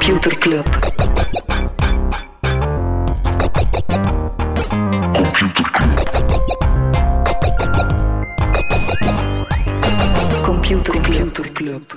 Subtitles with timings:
[0.00, 0.64] Computer Club.
[10.42, 11.96] Computer Club.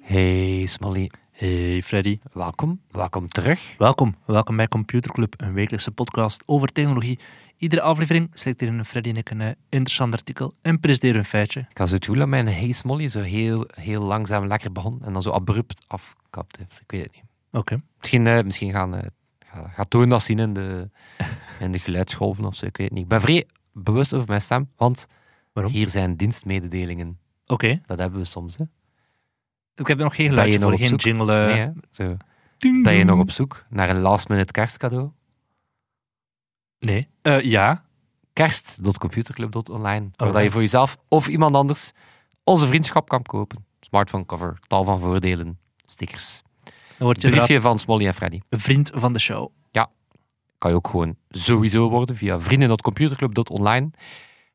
[0.00, 2.80] Hey Smally, Hey Freddy, welkom.
[2.90, 3.74] Welkom terug.
[3.78, 4.16] welkom.
[4.26, 7.18] Welkom bij Computer Club, een wekelijkse podcast over technologie.
[7.56, 11.66] Iedere aflevering selecteren Freddy en ik een eh, interessant artikel en presenteren een feitje.
[11.70, 15.00] Ik had zo het gevoel dat mijn Hey Smally zo heel, heel langzaam lekker begon
[15.04, 15.84] en dan zo abrupt
[16.58, 16.80] heeft.
[16.82, 17.24] Ik weet het niet.
[17.52, 17.82] Oké.
[17.98, 19.00] Misschien, eh, misschien gaan,
[19.38, 20.90] ga, gaat Toon dat zien in de,
[21.60, 22.66] in de geluidsgolven of zo.
[22.66, 23.04] Ik weet het niet.
[23.04, 25.06] Ik ben vrij bewust over mijn stem, want
[25.52, 25.72] Waarom?
[25.72, 27.18] hier zijn dienstmededelingen.
[27.46, 27.80] Oké.
[27.86, 28.56] Dat hebben we soms.
[28.56, 28.64] Hè.
[29.74, 31.00] Ik heb nog geen geluidje je voor, geen zoek?
[31.00, 31.32] jingle.
[31.40, 31.70] eh, Nee, hè?
[31.90, 32.16] Zo.
[32.58, 35.10] ding, Ben je nog op zoek naar een last minute kerstcadeau?
[36.78, 37.08] Nee.
[37.22, 37.84] Eh, ja.
[38.32, 40.00] kerst.computerclub.online.
[40.00, 40.52] Waar dat je Alright.
[40.52, 41.92] voor jezelf of iemand anders
[42.44, 43.64] onze vriendschap kan kopen.
[43.80, 45.58] Smartphone cover, tal van voordelen,
[45.90, 46.42] stickers.
[46.64, 48.40] Dan word je Briefje van Smolly en Freddy.
[48.48, 49.50] een vriend van de show.
[50.58, 53.90] Kan je ook gewoon sowieso worden via vrienden.computerclub.online.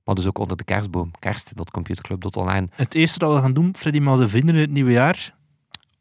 [0.04, 1.12] Maar dus ook onder de kerstboom.
[1.20, 2.68] Kerst.computerclub.online.
[2.72, 5.36] Het eerste dat we gaan doen, Freddy, met onze vrienden in het nieuwe jaar.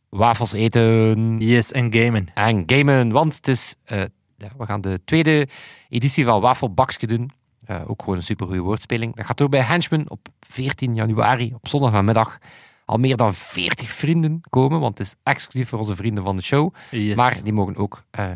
[0.08, 2.27] Wafels eten Yes, en gamen.
[2.34, 3.10] en gamen.
[3.10, 3.98] Want het is, eh,
[4.36, 5.48] ja, we gaan de tweede
[5.88, 7.30] editie van Wafelbakske doen.
[7.64, 9.14] Eh, ook gewoon een supergoeie woordspeling.
[9.16, 12.38] Dat gaat door bij Henchman op 14 januari, op zondagnamiddag.
[12.84, 16.42] Al meer dan 40 vrienden komen, want het is exclusief voor onze vrienden van de
[16.42, 16.74] show.
[16.90, 17.16] Yes.
[17.16, 18.27] Maar die mogen ook eh,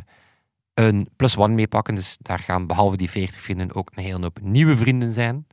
[0.74, 1.94] een plus one meepakken.
[1.94, 5.46] Dus daar gaan behalve die 40 vrienden ook een hele hoop nieuwe vrienden zijn.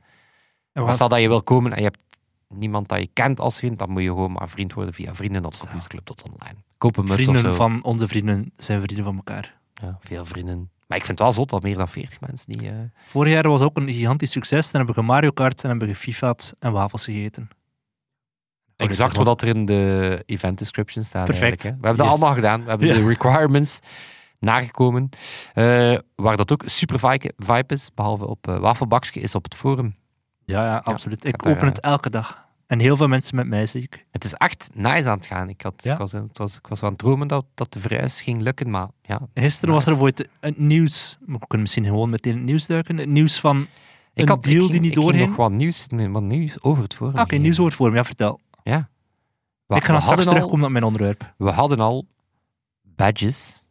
[0.72, 1.98] En wat- stel dat je wil komen en je hebt
[2.48, 6.54] niemand dat je kent als vriend, dan moet je gewoon maar vriend worden via vrienden.computerclub.online.
[6.78, 7.54] Koop een muts vrienden of zo.
[7.56, 9.58] van onze vrienden zijn vrienden van elkaar.
[9.74, 10.70] Ja, veel vrienden.
[10.86, 12.68] Maar ik vind het wel zot dat meer dan 40 mensen die...
[12.68, 12.74] eh,
[13.06, 14.70] Vorig jaar was ook een gigantisch succes.
[14.70, 17.48] Dan hebben we Mario Kart en hebben we FIFA'd en wafels gegeten.
[18.76, 21.24] Exact wat er in de event description staat.
[21.26, 21.62] Perfect.
[21.62, 21.68] hè.
[21.70, 22.62] We hebben dat allemaal gedaan.
[22.64, 22.94] We hebben Ja.
[22.94, 23.78] de requirements
[24.38, 25.08] nagekomen.
[25.54, 26.98] Eh, waar dat ook super
[27.36, 29.96] vibe is, behalve op uh, Wafelbakske, is op het forum.
[30.44, 31.24] Ja, ja, absoluut.
[31.24, 32.44] ik daar, open het elke dag.
[32.66, 34.06] En heel veel mensen met mij, zie ik.
[34.10, 35.48] Het is echt nice aan het gaan.
[35.48, 35.92] Ik, had, Ja.
[35.92, 38.70] ik, was, het was, ik was aan het dromen dat, dat de verhuis ging lukken,
[38.70, 39.20] maar ja.
[39.34, 41.18] Gisteren was er bijvoorbeeld het nieuws.
[41.20, 42.96] We kunnen misschien gewoon meteen het nieuws duiken.
[42.96, 43.60] Het nieuws van
[44.14, 45.28] Ik een had deal ik ging, die niet ik ging doorging.
[45.28, 47.14] nog wat nieuws, nee, wat nieuws over het forum.
[47.14, 47.42] Ah, Oké, geven.
[47.42, 47.94] nieuws over het forum.
[47.94, 48.40] Ja, vertel.
[48.70, 48.88] Ja.
[49.68, 51.34] Ik ga straks terugkomen op mijn onderwerp.
[51.38, 52.06] We hadden al
[52.82, 53.64] badges.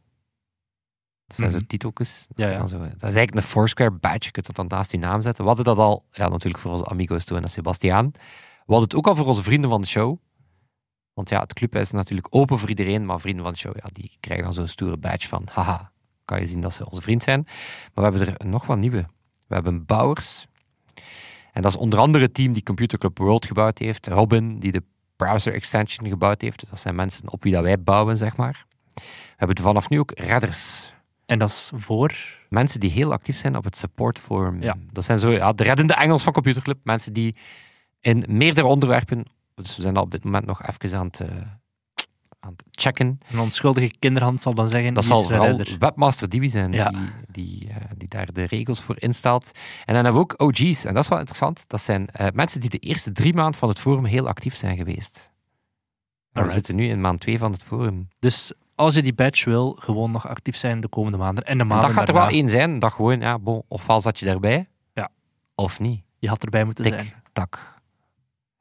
[1.26, 1.60] Dat zijn Mhm.
[1.60, 2.28] zo titeltjes.
[2.36, 2.66] Ja, ja.
[2.68, 4.20] Zo, dat is eigenlijk een Foursquare badge.
[4.26, 5.42] Je kunt dat dan naast je naam zetten.
[5.44, 8.12] We hadden dat al, ja, natuurlijk voor onze amigos toen en Sebastiaan.
[8.14, 10.18] We hadden het ook al voor onze vrienden van de show.
[11.14, 13.90] Want ja, het club is natuurlijk open voor iedereen, maar vrienden van de show, ja,
[13.92, 15.92] die krijgen dan zo'n stoere badge van, haha,
[16.26, 17.44] kan je zien dat ze onze vriend zijn.
[17.94, 19.06] Maar we hebben er nog wat nieuwe.
[19.48, 20.48] We hebben Bouwers.
[21.56, 24.08] En dat is onder andere het team die Computer Club World gebouwd heeft.
[24.08, 24.84] Robin, die de
[25.16, 26.60] browser extension gebouwd heeft.
[26.60, 28.66] Dus dat zijn mensen op wie dat wij bouwen, zeg maar.
[28.94, 29.02] We
[29.36, 30.94] hebben vanaf nu ook redders.
[31.26, 32.14] En dat is voor...
[32.50, 34.62] Mensen die heel actief zijn op het support forum.
[34.62, 34.76] Ja.
[34.92, 36.78] Dat zijn zo ja, de reddende engels van Computer Club.
[36.84, 37.36] Mensen die
[38.00, 39.26] in meerdere onderwerpen...
[39.56, 41.28] Dus we zijn op dit moment nog even aan het, eh,
[42.46, 43.20] aan het checken.
[43.32, 45.62] Een onschuldige kinderhand zal dan zeggen, Dat zal vooral.
[45.80, 46.90] Webmaster Divi zijn Ja.
[46.90, 47.00] die,
[47.32, 49.52] die, eh, die daar de regels voor instelt.
[49.86, 50.86] En dan hebben we ook OG's.
[50.86, 51.64] En dat is wel interessant.
[51.68, 54.78] Dat zijn eh, mensen die de eerste drie maanden van het forum heel actief zijn
[54.78, 55.32] geweest.
[56.32, 58.10] En we zitten nu in maand twee van het forum.
[58.20, 61.44] Dus als je die badge wil, gewoon nog actief zijn de komende maanden.
[61.46, 62.80] En de En maanden dat gaat er wel één zijn.
[62.80, 65.10] Dat gewoon, ja, bon, ofwel zat je daarbij, Ja.
[65.56, 66.04] of niet.
[66.20, 67.14] Je had erbij moeten Tik, zijn.
[67.34, 67.80] tak.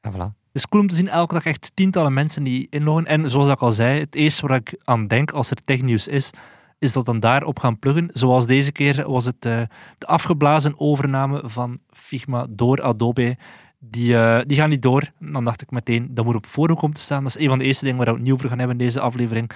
[0.01, 0.44] En voilà.
[0.55, 3.07] Is cool om te zien elke dag echt tientallen mensen die inloggen.
[3.07, 6.31] En zoals ik al zei, het eerste waar ik aan denk als er technieuws is,
[6.79, 8.09] is dat dan daarop gaan pluggen.
[8.13, 9.61] Zoals deze keer was het eh,
[9.99, 13.37] de afgeblazen overname van Figma door Adobe.
[13.79, 15.11] Die, eh, die gaan niet door.
[15.19, 17.23] Dan dacht ik meteen, dat moet op forum komen te staan.
[17.23, 18.85] Dat is een van de eerste dingen waar we het niet over gaan hebben in
[18.85, 19.51] deze aflevering.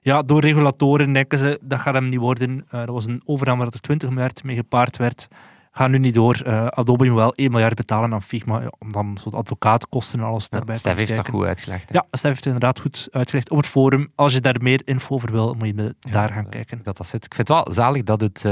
[0.00, 2.64] Ja, door regulatoren denken ze, dat gaat hem niet worden.
[2.68, 5.28] Eh, dat was een overname waar er 20 miljard mee gepaard werd.
[5.74, 6.34] Gaat nu niet door.
[6.34, 10.18] Eh, Adobe moet wel 1 miljard betalen aan Figma, ja, om dan zo de advocatenkosten
[10.18, 11.88] en alles daarbij Ja, te Stef heeft dat goed uitgelegd.
[11.88, 11.94] hè.
[11.94, 14.12] Ja, Stef heeft het inderdaad goed uitgelegd op het forum.
[14.14, 16.80] Als je daar meer info over wil, moet je Ja, daar gaan eh, kijken.
[16.82, 17.24] Dat dat zit.
[17.24, 18.42] Ik vind het wel zalig dat het eh,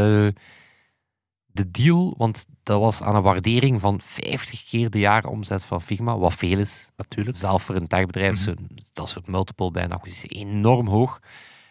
[1.47, 6.19] de deal, want dat was aan een waardering van 50 keer de jaaromzet van Figma,
[6.19, 6.91] wat veel is.
[6.97, 7.37] Natuurlijk.
[7.37, 8.55] Zelf voor een techbedrijf, zo,
[8.93, 11.21] dat soort multiple bij een acquisitie enorm hoog.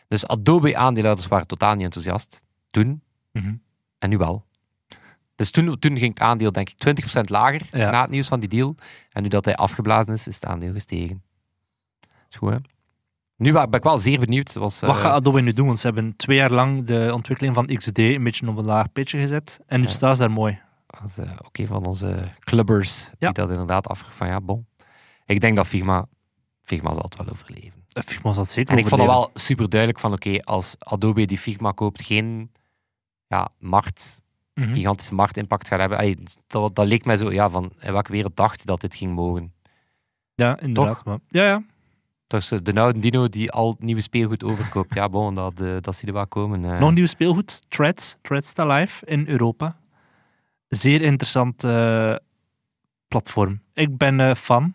[0.07, 2.43] Dus Adobe-aandeelhouders waren totaal niet enthousiast.
[2.69, 3.01] Toen,
[3.31, 3.53] Mhm.
[3.99, 4.45] en nu wel.
[5.39, 7.91] Dus toen, toen ging het aandeel denk ik 20% lager Ja.
[7.91, 8.75] na het nieuws van die deal.
[9.11, 11.23] En nu dat hij afgeblazen is, is het aandeel gestegen.
[12.29, 12.57] Is goed, hè?
[13.35, 14.53] Nu ben ik wel zeer benieuwd.
[14.53, 15.65] Was, Wat eh, gaat Adobe nu doen?
[15.65, 18.91] Want ze hebben twee jaar lang de ontwikkeling van XD een beetje op een laag
[18.91, 19.59] pitje gezet.
[19.67, 19.91] En nu Ja.
[19.91, 20.59] staan ze daar mooi.
[20.87, 23.13] eh, ook een van onze clubbers Ja.
[23.19, 24.67] die dat inderdaad afvroeg van ja, bon.
[25.25, 26.05] Ik denk dat Figma
[26.63, 27.83] Figma zal het wel overleven.
[27.93, 29.31] Eh, Figma zal het zeker En ik vond het overleven.
[29.33, 32.51] wel super duidelijk van, oké, als Adobe die Figma koopt, geen
[33.27, 34.21] ja, markt,
[34.59, 34.73] Mhm.
[34.73, 35.97] gigantische marktimpact gaat hebben.
[35.97, 36.17] Allee,
[36.47, 39.53] dat, dat leek mij zo, ja, van in welke wereld dacht dat dit ging mogen?
[40.35, 41.05] Ja, inderdaad.
[41.05, 41.63] Maar, ja, ja.
[42.27, 44.93] Dus eh, de oude Dino die al het nieuwe speelgoed overkoopt.
[44.93, 46.65] Ja, bon, dat, eh, dat zie je wel komen.
[46.65, 46.79] eh.
[46.79, 48.17] Nog een nieuw speelgoed, Threads.
[48.21, 49.77] Threads live in Europa.
[50.67, 52.15] Zeer interessant eh,
[53.07, 53.61] platform.
[53.73, 54.73] Ik ben fan.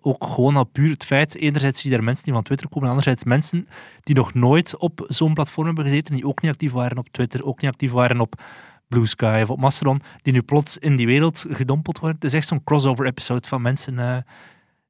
[0.00, 2.88] Ook gewoon al puur het feit, enerzijds zie je daar mensen die van Twitter komen,
[2.88, 3.68] anderzijds mensen
[4.02, 7.44] die nog nooit op zo'n platform hebben gezeten, die ook niet actief waren op Twitter,
[7.44, 8.42] ook niet actief waren op
[8.88, 12.16] Blue Sky of op Mastodon, die nu plots in die wereld gedompeld worden.
[12.20, 14.16] Het is echt zo'n crossover episode van mensen eh,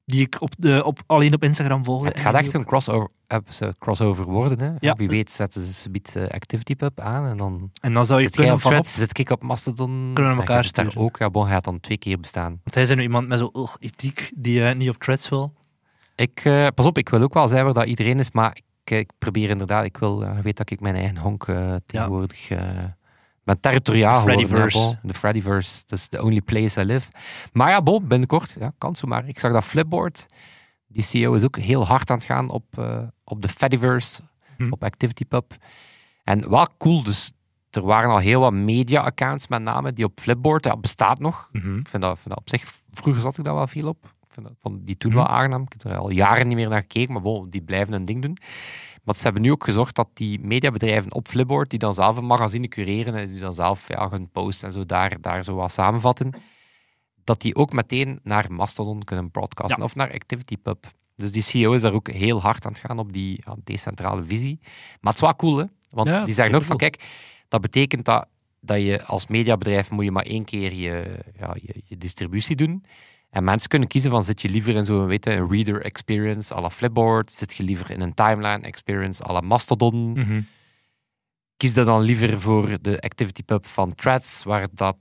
[0.04, 2.04] die ik op de, op, alleen op Instagram volg.
[2.04, 4.60] Het gaat echt een crossover, episode- crossover worden.
[4.60, 4.72] Hè?
[4.78, 4.94] Ja.
[4.94, 8.36] Wie weet zetten ze subiet uh, ActivityPub aan en dan En dan zou je zit
[8.36, 10.10] kunnen op van op, Threads, zit ik op Mastodon.
[10.14, 11.16] Kunnen we elkaar zit daar ook.
[11.16, 12.50] Ja, bon, hij gaat dan twee keer bestaan.
[12.50, 15.52] want hij is nu iemand met zo'n ethiek die eh, niet op Threads wil.
[16.16, 18.90] Ik, eh, pas op, ik wil ook wel zijn waar dat iedereen is, maar ik,
[18.98, 22.60] ik probeer inderdaad, ik wil, eh, weet dat ik mijn eigen honk eh, tegenwoordig eh
[23.44, 24.40] ben territoriaal De geworden.
[24.40, 24.96] ja, Freddyverse.
[25.00, 25.10] bon.
[25.10, 27.10] De Freddyverse, dat is the only place I live.
[27.52, 29.28] Maar ja, bon, binnenkort, ja, kan zo maar.
[29.28, 30.26] Ik zag dat Flipboard,
[30.86, 34.22] die CEO is ook heel hard aan het gaan op, eh, op de Fediverse,
[34.56, 34.72] Hm.
[34.72, 35.56] op ActivityPub.
[36.24, 37.32] En wel cool, dus
[37.70, 41.48] er waren al heel wat media-accounts met name die op Flipboard, dat bestaat nog.
[41.52, 44.04] Ik vind dat, vind dat op zich, vroeger zat ik daar wel veel op.
[44.04, 45.20] Ik vind dat, vond die toen Mhm.
[45.20, 45.62] wel aangenaam.
[45.62, 48.22] Ik heb er al jaren niet meer naar gekeken, maar bon, die blijven hun ding
[48.22, 48.36] doen.
[49.04, 52.24] Maar ze hebben nu ook gezorgd dat die mediabedrijven op Flipboard, die dan zelf een
[52.26, 55.72] magazine cureren en die dan zelf ja, hun posts en zo daar, daar zo wat
[55.72, 56.32] samenvatten,
[57.24, 59.84] dat die ook meteen naar Mastodon kunnen broadcasten Ja.
[59.84, 60.92] of naar ActivityPub.
[61.16, 64.24] Dus die CEO is daar ook heel hard aan het gaan op die ja, decentrale
[64.24, 64.58] visie.
[65.00, 65.64] Maar het is wel cool, hè?
[65.90, 67.04] Want Ja, die zeggen ook van, kijk,
[67.48, 68.26] dat betekent dat,
[68.60, 72.84] dat je als mediabedrijf moet je maar één keer je, ja, je, je distributie doen.
[73.34, 76.54] En mensen kunnen kiezen van, zit je liever in zo'n weet je, een reader experience
[76.54, 77.32] à la Flipboard?
[77.32, 80.12] Zit je liever in een timeline experience à la Mastodon?
[80.12, 80.40] Mhm.
[81.56, 84.96] Kies dat dan liever voor de ActivityPub van Threads, waar dat,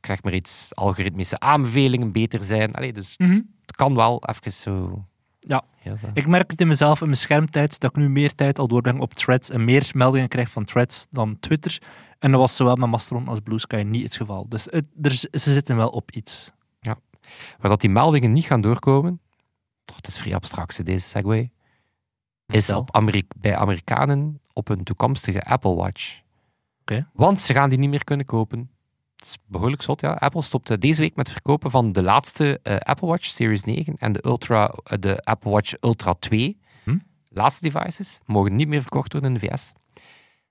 [0.00, 2.74] ik zeg maar iets, algoritmische aanbevelingen beter zijn.
[2.74, 3.40] Allee, dus Mhm.
[3.60, 5.04] het kan wel even zo...
[5.38, 5.64] Ja.
[5.76, 8.68] Heel, Ik merk het in mezelf, in mijn schermtijd, dat ik nu meer tijd al
[8.68, 11.78] doorbreng op Threads en meer meldingen krijg van Threads dan Twitter.
[12.18, 14.48] En dat was zowel met Mastodon als Blue Sky niet het geval.
[14.48, 16.52] Dus het, er, ze zitten wel op iets.
[17.58, 19.20] Waar dat die meldingen niet gaan doorkomen,
[19.90, 21.50] oh, het is vrij abstract, deze segue,
[22.46, 26.20] is op Ameri- bij Amerikanen op een toekomstige Apple Watch.
[27.12, 28.70] Want ze gaan die niet meer kunnen kopen.
[29.16, 30.12] Het is behoorlijk zot, ja.
[30.12, 33.96] Apple stopt eh, deze week met verkopen van de laatste eh, Apple Watch Series 9
[33.98, 36.58] en de, Ultra, eh, de Apple Watch Ultra 2.
[36.84, 36.98] Hm?
[37.28, 39.72] Laatste devices mogen niet meer verkocht worden in de VS.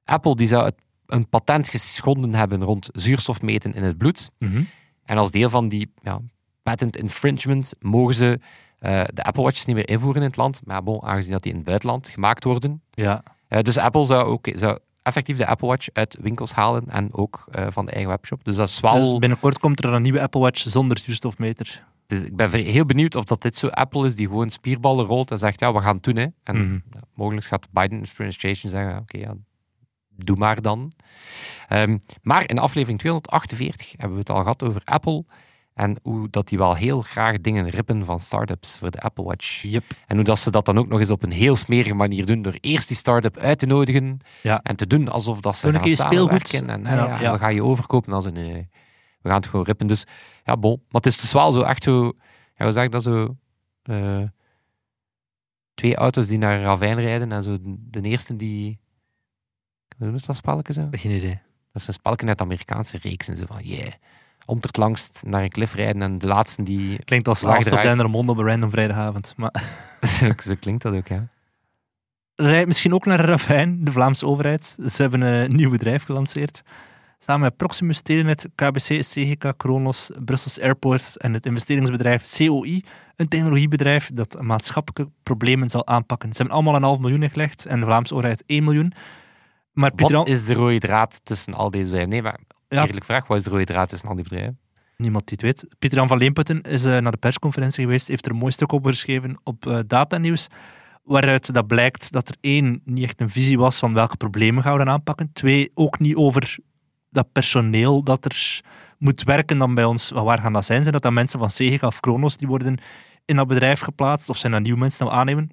[0.03, 0.75] Apple die zou het,
[1.05, 4.31] een patent geschonden hebben rond zuurstofmeten in het bloed.
[5.05, 6.21] En als deel van die ja,
[6.63, 8.39] patent infringement mogen ze
[8.79, 10.61] eh, de Apple Watches niet meer invoeren in het land.
[10.65, 12.81] Maar bon, aangezien dat die in het buitenland gemaakt worden.
[12.91, 13.23] Ja.
[13.47, 17.45] Eh, dus Apple zou, ook, zou effectief de Apple Watch uit winkels halen en ook
[17.51, 18.43] eh, van de eigen webshop.
[18.43, 19.09] Dus dat is wel...
[19.09, 21.83] Dus binnenkort komt er een nieuwe Apple Watch zonder zuurstofmeter.
[22.07, 25.31] Dus ik ben heel benieuwd of dat dit zo Apple is die gewoon spierballen rolt
[25.31, 26.15] en zegt, ja, we gaan het doen.
[26.15, 26.27] Hè.
[26.43, 26.73] En Mhm.
[26.93, 29.33] ja, mogelijk gaat de Biden-administration zeggen, oké, ja,
[30.15, 30.91] doe maar dan.
[31.67, 35.25] Ehm, maar in aflevering 248 hebben we het al gehad over Apple
[35.73, 39.61] en hoe dat die wel heel graag dingen rippen van startups voor de Apple Watch.
[39.61, 39.83] Yep.
[40.07, 42.41] En hoe dat ze dat dan ook nog eens op een heel smerige manier doen
[42.41, 44.59] door eerst die start-up uit te nodigen Ja.
[44.63, 46.69] en te doen alsof dat ze gaan samenwerken.
[46.69, 47.31] En, En ja, ja.
[47.31, 48.33] we gaan je overkopen als een...
[48.33, 48.69] nee,
[49.21, 49.87] we gaan het gewoon rippen.
[49.87, 50.03] Dus
[50.43, 50.75] ja, bon.
[50.75, 52.03] Maar het is dus wel zo echt zo...
[52.55, 53.35] Ja, hoe zeg ik dat zo...
[53.83, 54.23] eh,
[55.73, 58.79] twee auto's die naar een ravijn rijden en zo de, de eerste die...
[59.97, 60.87] Hoe noemt dat spelletje zo?
[60.91, 61.39] Geen idee.
[61.71, 63.27] Dat is een spelletje uit de Amerikaanse reeks.
[63.27, 63.91] En zo van, yeah,
[64.45, 67.03] om het langst naar een klif rijden en de laatste die...
[67.03, 67.87] Klinkt als Laag Aalstof eruit.
[67.87, 69.33] Dendermond op een random vrijdagavond.
[69.37, 69.63] Maar
[70.19, 71.27] zo, zo klinkt dat ook, ja.
[72.35, 74.77] rijdt misschien ook naar Ravijn, de Vlaamse overheid.
[74.85, 76.61] Ze hebben een nieuw bedrijf gelanceerd.
[77.23, 82.83] Samen met Proximus, Telenet, KBC, CGK, Kronos, Brussels Airport en het investeringsbedrijf COI.
[83.15, 86.29] Een technologiebedrijf dat maatschappelijke problemen zal aanpakken.
[86.29, 88.93] Ze hebben allemaal een half miljoen ingelegd en de Vlaamse overheid 1 miljoen.
[89.71, 92.09] Maar Wat is de rode draad tussen al deze bedrijven?
[92.09, 92.39] Nee, maar
[92.75, 92.85] Ja.
[92.85, 94.59] eerlijk vraag, wat is de rode draad tussen al die bedrijven?
[94.97, 95.75] Niemand die het weet.
[95.79, 98.73] Pieter Jan van Leemputten is eh, naar de persconferentie geweest, heeft er een mooi stuk
[98.73, 100.47] over geschreven op eh Datanieuws,
[101.03, 104.71] waaruit dat blijkt dat er één, niet echt een visie was van welke problemen gaan
[104.71, 105.29] we dan aanpakken.
[105.33, 106.57] Twee, ook niet over
[107.09, 108.61] dat personeel dat er
[108.97, 110.09] moet werken dan bij ons.
[110.09, 110.81] Waar gaan dat zijn?
[110.81, 112.77] Zijn dat dan mensen van Segega of Kronos die worden
[113.25, 114.29] in dat bedrijf geplaatst?
[114.29, 115.49] Of zijn dat nieuwe mensen we aannemen?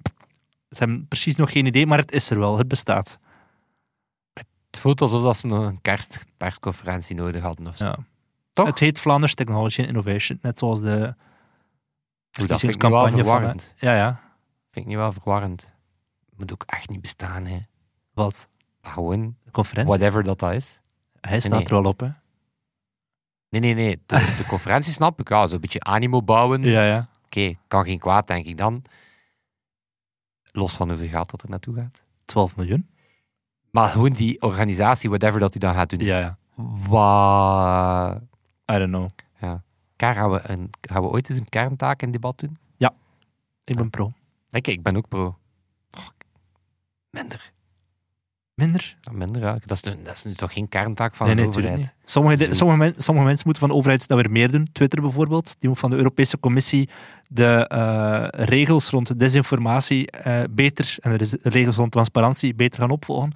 [0.69, 2.57] Ze hebben precies nog geen idee, maar het is er wel.
[2.57, 3.19] Het bestaat.
[4.79, 7.85] Voelt alsof dat ze nog een kerst, persconferentie nodig hadden of zo.
[7.85, 7.97] Ja.
[8.53, 8.67] Toch?
[8.67, 11.15] Het heet Vlaanders Technology and Innovation, net zoals de
[12.39, 13.09] Oeh, dat vind ik nu wel van...
[13.11, 13.73] verwarrend.
[13.77, 14.19] Ja, ja.
[14.71, 15.73] Vind ik niet wel verwarrend.
[16.35, 17.59] Moet ook echt niet bestaan, hè.
[18.13, 18.49] Wat?
[18.81, 19.97] Gewoon, De conferentie?
[19.97, 20.81] whatever dat dat is.
[21.21, 21.63] Hij staat Nee.
[21.65, 22.09] er wel op, hè?
[23.49, 24.01] Nee, nee, nee.
[24.05, 25.29] De, de conferentie snap ik.
[25.29, 26.63] Ja, zo'n beetje animo bouwen.
[26.63, 27.09] Ja, ja.
[27.25, 28.83] Oké, kan geen kwaad, denk ik dan.
[30.51, 32.03] Los van hoeveel geld dat er naartoe gaat.
[32.25, 32.89] 12 miljoen?
[33.71, 35.99] Maar gewoon die organisatie, whatever dat die dan gaat doen.
[35.99, 36.37] Ja, ja.
[36.87, 38.21] Wat...
[38.71, 39.09] I don't know.
[39.95, 42.57] Kar, gaan we, een, gaan we ooit eens een kerntaak in debat doen?
[43.63, 44.11] Ik ben pro.
[44.49, 45.25] Denk ik, ben ook pro.
[45.97, 46.07] Oh,
[47.09, 47.51] minder.
[48.53, 48.97] Minder?
[49.01, 49.57] Ja, minder, ja.
[49.65, 51.97] Dat is, nu, dat is nu toch geen kerntaak van nee, de nee, natuurlijk overheid?
[52.01, 52.09] niet.
[52.11, 52.59] Sommige, de- Zoiets.
[52.59, 54.67] sommige, men- sommige mensen moeten van de overheid dat weer meer doen.
[54.71, 56.89] Twitter bijvoorbeeld, die moet van de Europese Commissie
[57.27, 62.91] de eh, regels rond desinformatie eh, beter en de res- regels rond transparantie beter gaan
[62.91, 63.31] opvolgen.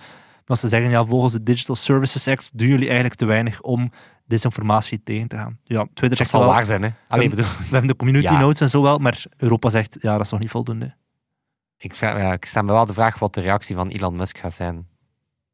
[0.46, 3.92] Maar ze zeggen, ja, volgens de Digital Services Act doen jullie eigenlijk te weinig om
[4.26, 5.60] desinformatie tegen te gaan.
[5.64, 6.90] Ja, Twitter Dat zal wel, waar zijn, hè.
[7.08, 8.40] Allee, bedoel, we hebben de community Ja.
[8.40, 10.96] notes en zo wel, maar Europa zegt, ja, dat is nog niet voldoende.
[11.78, 14.38] ik, vraag- ja, ik stel me wel de vraag wat de reactie van Elon Musk
[14.38, 14.88] gaat zijn.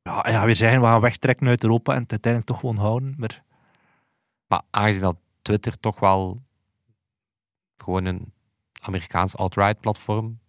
[0.02, 2.78] Ja, hij gaat weer zeggen, we gaan wegtrekken uit Europa en het uiteindelijk toch gewoon
[2.78, 3.14] houden.
[3.18, 3.44] Maar
[4.48, 6.42] Maar aangezien dat Twitter toch wel
[7.78, 8.34] gewoon een
[8.82, 10.40] Amerikaans alt-right platform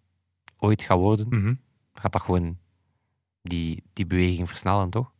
[0.58, 1.54] ooit gaat worden, mhm,
[1.94, 2.58] gaat dat gewoon
[3.42, 5.10] die, die beweging versnellen, toch?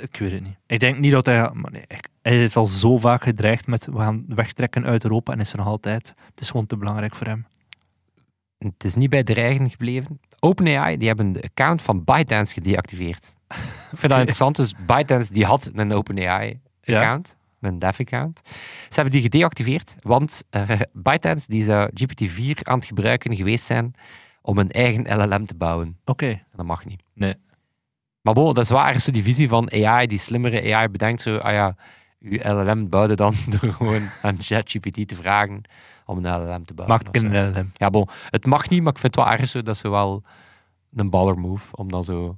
[0.00, 0.56] ik weet het niet.
[0.66, 1.50] Ik denk niet dat hij...
[1.52, 1.84] Maar nee,
[2.22, 5.58] hij heeft al zo vaak gedreigd met we gaan wegtrekken uit Europa en is er
[5.58, 6.14] nog altijd.
[6.30, 7.46] Het is gewoon te belangrijk voor hem.
[8.58, 10.20] Het is niet bij dreigen gebleven.
[10.40, 13.34] OpenAI die hebben de account van ByteDance gedeactiveerd.
[13.92, 14.56] Ik vind dat interessant.
[14.56, 18.40] Dus ByteDance die had een OpenAI-account, een dev-account.
[18.88, 23.94] Ze hebben die gedeactiveerd, want eh ByteDance die zou GPT-4 aan het gebruiken geweest zijn
[24.42, 25.98] om een eigen LLM te bouwen.
[26.04, 26.42] Oké.
[26.56, 27.02] Dat mag niet.
[27.14, 27.34] Nee.
[28.26, 31.36] Maar bon, dat is waar, zo die visie van AI, die slimmere AI bedenkt zo,
[31.36, 31.76] ah ja,
[32.20, 35.62] uw LLM bouwde dan door gewoon aan ChatGPT te vragen
[36.04, 37.00] om een LLM te bouwen.
[37.04, 37.70] Maakt een LLM.
[37.74, 40.22] Ja, bon, het mag niet, maar ik vind het wel erg zo, dat zo wel
[40.94, 42.36] een baller move, om dan zo...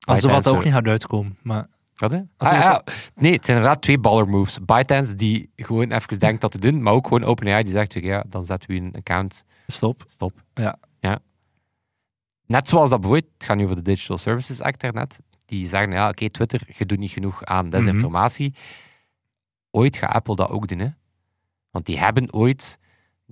[0.00, 1.38] Als er wat ook niet gaat uitkomen.
[1.42, 2.20] Maar Wat, hè?
[2.36, 2.82] Ah, ja,
[3.14, 4.58] nee, het zijn inderdaad twee baller moves.
[4.64, 8.24] ByteDance die gewoon even denkt dat te doen, maar ook gewoon OpenAI die zegt, ja,
[8.28, 10.04] dan zetten we een account stop.
[10.08, 10.32] Stop.
[10.54, 10.78] Ja.
[11.00, 11.18] ja.
[12.48, 15.92] Net zoals dat bijvoorbeeld, het gaat nu over de Digital Services Act daarnet, die zeggen,
[15.92, 18.54] ja, oké, Twitter, je doet niet genoeg aan desinformatie.
[19.70, 20.88] Ooit gaat Apple dat ook doen, hè.
[21.70, 22.78] Want die hebben ooit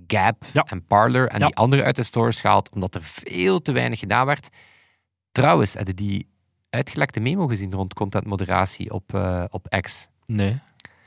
[0.07, 0.63] Gap Ja.
[0.63, 1.45] en Parler en Ja.
[1.45, 4.49] die andere uit de stores gehaald, omdat er veel te weinig gedaan werd.
[5.31, 6.27] Trouwens, hadden die
[6.69, 10.09] uitgelekte memo gezien rond contentmoderatie op, eh, op X?
[10.25, 10.59] Nee,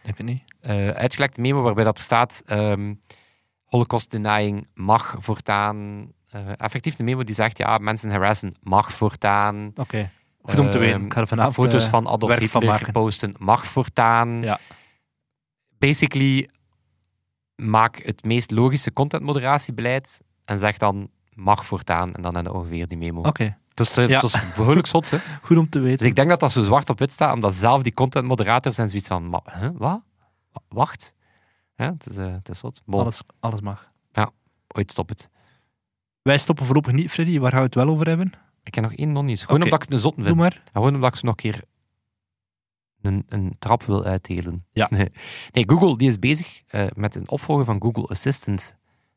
[0.02, 0.42] denk ik niet.
[0.60, 2.94] eh uitgelekte memo waarbij dat staat ehm
[3.64, 6.08] Holocaust denying mag voortaan.
[6.30, 9.70] Eh, effectief een memo die zegt ja, mensen harassen mag voortaan.
[9.74, 10.10] Oké.
[10.42, 10.96] Goed om te weten.
[10.96, 12.92] Ehm, Ik ga er vanavond Foto's eh, van Adolf van Hitler maken.
[12.92, 14.42] posten mag voortaan.
[14.42, 14.58] Ja.
[15.78, 16.48] Basically,
[17.56, 22.12] maak het meest logische contentmoderatiebeleid en zeg dan mag voortaan.
[22.12, 23.22] En dan hebben we ongeveer die memo.
[23.22, 24.14] Oké, Dus eh, Ja.
[24.14, 25.18] het is behoorlijk zot, hè?
[25.42, 25.98] goed om te weten.
[25.98, 28.88] Dus ik denk dat dat zo zwart op wit staat, omdat zelf die contentmoderators zijn
[28.88, 30.00] zoiets van, "Ma- huh, wat?
[30.52, 31.14] Wa- Wacht.
[31.76, 32.82] Ja, het, is, eh, het is zot.
[32.84, 33.88] Bon, alles, alles mag.
[34.72, 35.30] ooit stop het.
[36.22, 37.38] Wij stoppen voorlopig niet, Freddy.
[37.38, 38.32] Waar gaan we het wel over hebben?
[38.62, 39.44] Ik heb nog één non-nieuws.
[39.44, 40.38] Gewoon omdat ik het een zotten Doe vind.
[40.40, 40.62] maar.
[40.64, 41.62] En gewoon omdat ik ze nog een keer
[43.02, 44.64] een, een trap wil uitdelen.
[44.72, 44.86] Ja.
[44.90, 45.08] Nee,
[45.52, 48.76] nee, Google die is bezig eh, met een opvolger van Google Assistant,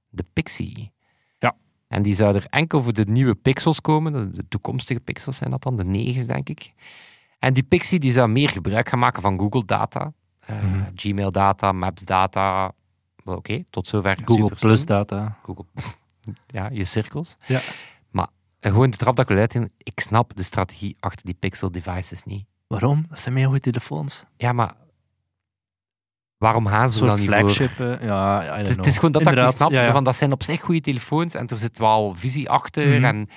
[0.10, 0.91] de Pixie.
[1.39, 1.55] Ja.
[1.88, 4.31] En die zou er enkel voor de nieuwe pixels komen.
[4.36, 6.74] De- toekomstige pixels zijn dat dan, de negens, denk ik.
[7.39, 10.13] En die Pixie die zou meer gebruik gaan maken van Google data.
[10.39, 10.89] Eh, Mhm.
[10.95, 12.72] Gmail data, Maps data.
[13.24, 14.17] Oké, tot zover.
[14.25, 15.38] Google Plus data.
[15.43, 15.65] Google.
[16.48, 17.36] Ja, je cirkels.
[17.46, 17.62] Ja.
[18.12, 18.27] Maar
[18.60, 21.72] eh, gewoon de trap dat ik wil uitdelen, ik snap de strategie achter die Pixel
[21.72, 22.46] devices niet.
[22.68, 23.06] Waarom?
[23.10, 24.25] Dat zijn meer goede telefoons.
[24.38, 24.74] Ja, maar
[26.38, 27.70] waarom gaan ze dan niet flagship.
[27.70, 27.86] voor?
[28.01, 28.88] ja, I don't Het is, het know.
[28.88, 29.72] is gewoon dat, dat ik niet snap.
[29.72, 29.92] ja, ja.
[29.92, 32.88] Van, dat zijn op zich goede telefoons en er zit wel visie achter.
[32.88, 33.06] Mhm.
[33.06, 33.30] En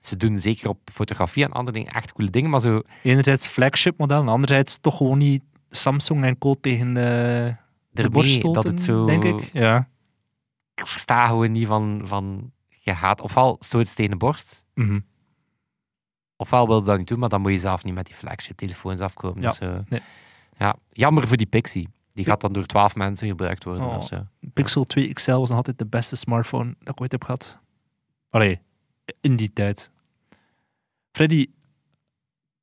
[0.00, 2.50] ze doen zeker op fotografie en andere dingen echt coole dingen.
[2.50, 6.54] Maar zo, Enerzijds flagship model, en anderzijds toch gewoon niet Samsung en Co.
[6.54, 7.56] tegen de,
[7.90, 9.06] de borst ermee stoten, dat het zo...
[9.06, 9.50] denk ik.
[9.52, 9.88] Ja.
[10.74, 12.00] Ik versta gewoon niet van...
[12.04, 15.00] van je gaat ofwel stoot tegen de borst, Mhm.
[16.36, 18.56] ofwel wil je dat niet doen, maar dan moet je zelf niet met die flagship
[18.56, 19.42] telefoons afkomen.
[19.42, 20.02] Ja, Dus, eh, nee.
[20.58, 21.88] ja, jammer voor die Pixie.
[22.12, 23.86] Die gaat dan door twaalf mensen gebruikt worden.
[23.86, 23.96] Oh.
[23.96, 24.26] of zo.
[24.52, 27.58] Pixel 2 XL was nog altijd de beste smartphone dat ik ooit heb gehad.
[28.30, 28.60] Allee,
[29.20, 29.90] in die tijd.
[31.12, 31.46] Freddy,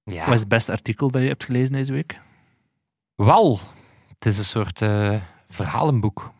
[0.04, 0.26] Ja.
[0.26, 2.22] wat is het beste artikel dat je hebt gelezen deze week?
[3.16, 3.60] Wel,
[4.08, 6.32] het is een soort eh, verhalenboek.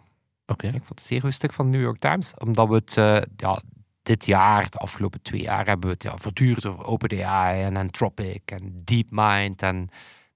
[0.52, 0.68] Oké.
[0.68, 2.98] Ik vond het een zeer goed stuk van de New York Times, omdat we het
[2.98, 3.62] eh, ja,
[4.04, 8.42] dit jaar, de afgelopen twee jaar, hebben we het ja, voortdurend over OpenAI en Anthropic
[8.46, 9.90] en DeepMind en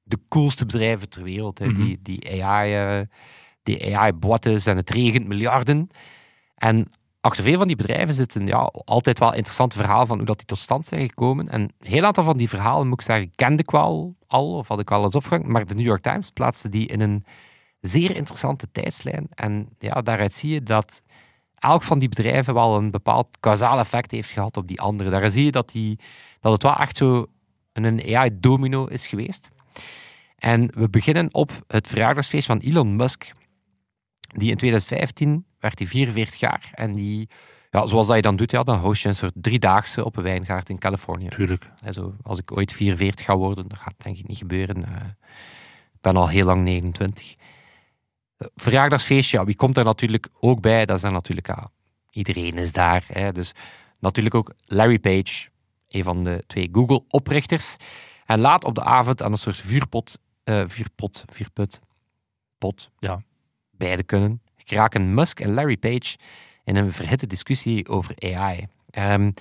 [0.03, 1.60] de coolste bedrijven ter wereld.
[1.60, 1.84] Hè, Mhm.
[1.84, 3.07] Die, die AI, eh,
[3.63, 5.89] die AI-bottes en het regent miljarden.
[6.55, 6.88] En
[7.22, 10.38] achter veel van die bedrijven zit een ja, altijd wel interessant verhaal van hoe dat
[10.38, 11.50] die tot stand zijn gekomen.
[11.50, 14.67] En een heel aantal van die verhalen, moet ik zeggen, kende ik wel al, of
[14.67, 15.51] had ik wel eens opgevangen.
[15.51, 17.25] Maar de New York Times plaatste die in een
[17.87, 19.27] zeer interessante tijdslijn.
[19.29, 21.03] En ja, daaruit zie je dat
[21.55, 25.09] elk van die bedrijven wel een bepaald kausaal effect heeft gehad op die andere.
[25.09, 25.99] Daar zie je dat, die,
[26.39, 27.25] dat het wel echt zo
[27.73, 29.49] een AI-domino is geweest.
[30.35, 33.31] En we beginnen op het verjaardagsfeest van Elon Musk.
[34.19, 36.69] Die in 2015 werd hij 44 jaar.
[36.73, 37.29] En die,
[37.69, 40.23] ja, zoals dat je dan doet, ja, dan host je een soort driedaagse op een
[40.23, 41.27] wijngaard in Californië.
[41.27, 41.71] Tuurlijk.
[41.83, 44.85] En zo, als ik ooit 44 ga worden, dat gaat denk ik niet gebeuren.
[44.85, 45.05] Eh,
[45.93, 47.35] ik ben al heel lang 29.
[48.37, 50.85] Verjaardagsfeestje, ja, wie komt er natuurlijk ook bij?
[50.85, 51.49] Dat dan natuurlijk,
[52.09, 53.03] iedereen is daar.
[53.07, 53.31] Hè.
[53.31, 53.51] Dus
[53.99, 55.47] natuurlijk ook Larry Page,
[55.89, 57.75] een van de twee Google-oprichters.
[58.25, 61.79] En laat op de avond aan een soort vuurpot, eh, vuurpot, vuurput,
[62.57, 63.21] pot, Ja.
[63.71, 66.17] beide kunnen, geraken Musk en Larry Page
[66.63, 68.67] in een verhitte discussie over AI.
[68.89, 69.31] Ehm,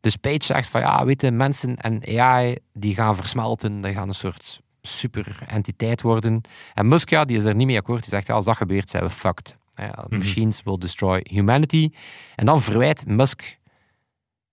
[0.00, 4.08] dus Page zegt van ja, weet je, mensen en AI die gaan versmelten, die gaan
[4.08, 6.40] een soort super entiteit worden.
[6.74, 8.00] En Musk, ja, die is er niet mee akkoord.
[8.00, 9.56] Die zegt ja, als dat gebeurt, zijn we fucked.
[9.74, 11.90] Ja, machines will destroy humanity.
[12.34, 13.58] En dan verwijt Musk,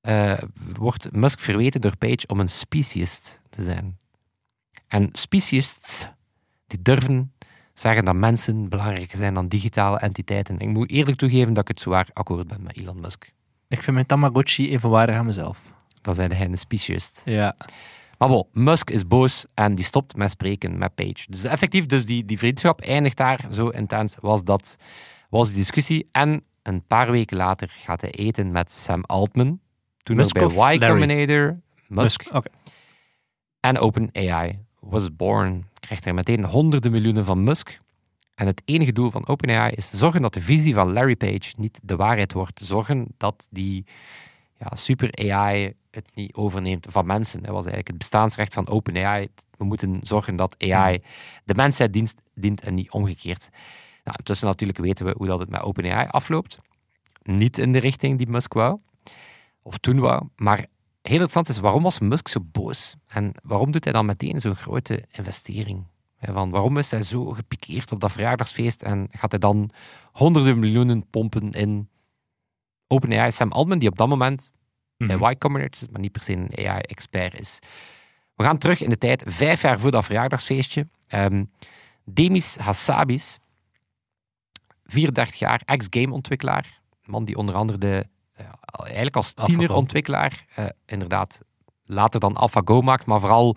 [0.02, 0.38] eh,
[0.78, 3.98] wordt Musk verweten door Page om een speciest te zijn.
[4.88, 6.08] En speciests,
[6.68, 7.34] die durven
[7.74, 10.60] zeggen dat mensen belangrijker zijn dan digitale entiteiten.
[10.60, 13.32] Ik moet eerlijk toegeven dat ik het zwaar akkoord ben met Elon Musk.
[13.68, 15.60] Ik vind mijn Tamagotchi evenwaardig aan mezelf.
[16.02, 17.22] Dan zei hij een speciest.
[17.26, 17.56] Ja.
[18.22, 21.25] Maar bon, Musk is boos en die stopt met spreken met Page.
[21.30, 23.46] Dus effectief, dus die, die vriendschap eindigt daar.
[23.50, 24.78] Zo intens was, dat,
[25.30, 26.10] was die discussie.
[26.12, 29.60] En een paar weken later gaat hij eten met Sam Altman.
[30.04, 30.80] Toen nog Musk bij Y?
[30.80, 31.60] Combinator.
[31.88, 32.30] Musk.
[32.32, 32.50] Oké.
[33.60, 35.66] En OpenAI was born.
[35.79, 37.79] Krijgt hij meteen honderden miljoenen van Musk.
[38.36, 41.79] En het enige doel van OpenAI is zorgen dat de visie van Larry Page niet
[41.84, 42.60] de waarheid wordt.
[42.64, 43.86] Zorgen dat die
[44.62, 47.40] ja, super AI het niet overneemt van mensen.
[47.40, 49.28] Dat was eigenlijk het bestaansrecht van OpenAI.
[49.58, 51.04] We moeten zorgen dat AI
[51.44, 53.50] de mensheid dient en niet omgekeerd.
[54.04, 56.60] Nou, intussen natuurlijk weten we hoe dat het met OpenAI afloopt.
[57.24, 58.80] Niet in de richting die Musk wou,
[59.62, 60.28] of toen wou.
[60.36, 60.58] Maar
[61.02, 62.96] heel interessant is, waarom was Musk zo boos?
[63.08, 65.86] En waarom doet hij dan meteen zo'n grote investering?
[66.20, 69.70] Van waarom is hij zo gepikeerd op dat verjaardagsfeest en gaat hij dan
[70.12, 71.90] honderden miljoenen pompen in
[72.92, 73.32] OpenAI?
[73.32, 74.50] Sam Altman, die op dat moment
[74.98, 75.30] bij Mhm.
[75.32, 77.60] Y Combinator zit, maar niet per se een AI-expert is.
[78.36, 80.88] We gaan terug in de tijd, vijf jaar voor dat verjaardagsfeestje.
[81.08, 81.44] Ehm,
[82.06, 83.40] Demis Hassabis,
[84.86, 86.80] 34 jaar, ex-gameontwikkelaar.
[87.06, 88.46] Man die onder andere de, eh,
[88.84, 91.42] eigenlijk als tienerontwikkelaar, eh, inderdaad,
[91.86, 93.56] later dan AlphaGo maakt, maar vooral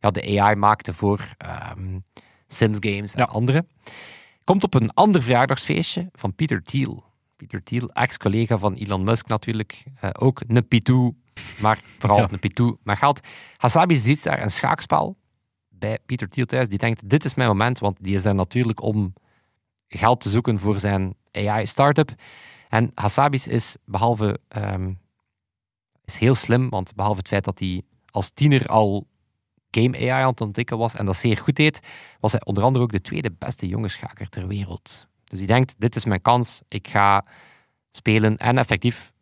[0.00, 1.98] ja, de AI maakte voor ehm,
[2.48, 3.24] Sims games en Ja.
[3.32, 3.66] andere.
[4.44, 7.04] Komt op een ander verjaardagsfeestje van Peter Thiel.
[7.46, 9.84] Peter Thiel, ex-collega van Elon Musk natuurlijk.
[10.00, 11.14] eh, ook een Pitou,
[11.60, 12.28] maar vooral Ja.
[12.30, 13.20] een Pitou met geld.
[13.56, 15.16] Hasabi ziet daar een schaakspel
[15.68, 16.68] bij Peter Thiel thuis.
[16.68, 19.12] Die denkt, dit is mijn moment, want die is daar natuurlijk om
[19.88, 22.10] geld te zoeken voor zijn AI-startup.
[22.68, 24.92] En Hassabis is behalve ehm,
[26.04, 29.06] is heel slim, want behalve het feit dat hij als tiener al
[29.70, 31.80] game AI aan het ontwikkelen was en dat zeer goed deed,
[32.20, 35.06] was hij onder andere ook de tweede beste jonge schaker ter wereld.
[35.34, 37.24] Dus hij denkt, dit is mijn kans, ik ga
[37.90, 39.12] spelen en effectief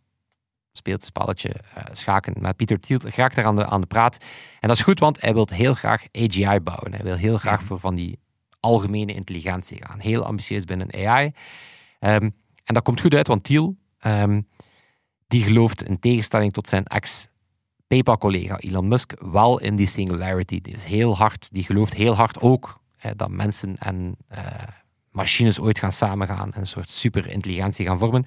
[0.73, 4.19] speelt het spelletje eh, schaken met Pieter Thiel, graag daar aan de, aan de praat.
[4.61, 6.93] En dat is goed, want hij wil heel graag AGI bouwen.
[6.95, 8.19] Hij wil heel graag voor van die
[8.61, 9.99] algemene intelligentie gaan.
[9.99, 11.33] Heel ambitieus binnen AI.
[11.99, 12.31] Ehm,
[12.65, 14.41] en dat komt goed uit, want Thiel, ehm,
[15.27, 17.29] die gelooft in tegenstelling tot zijn ex
[17.87, 20.61] PayPal-collega Elon Musk wel in die singularity.
[20.61, 24.43] Die is heel hard, die gelooft heel hard ook hè, dat mensen en eh,
[25.13, 28.25] machines ooit gaan samengaan en een soort superintelligentie gaan vormen.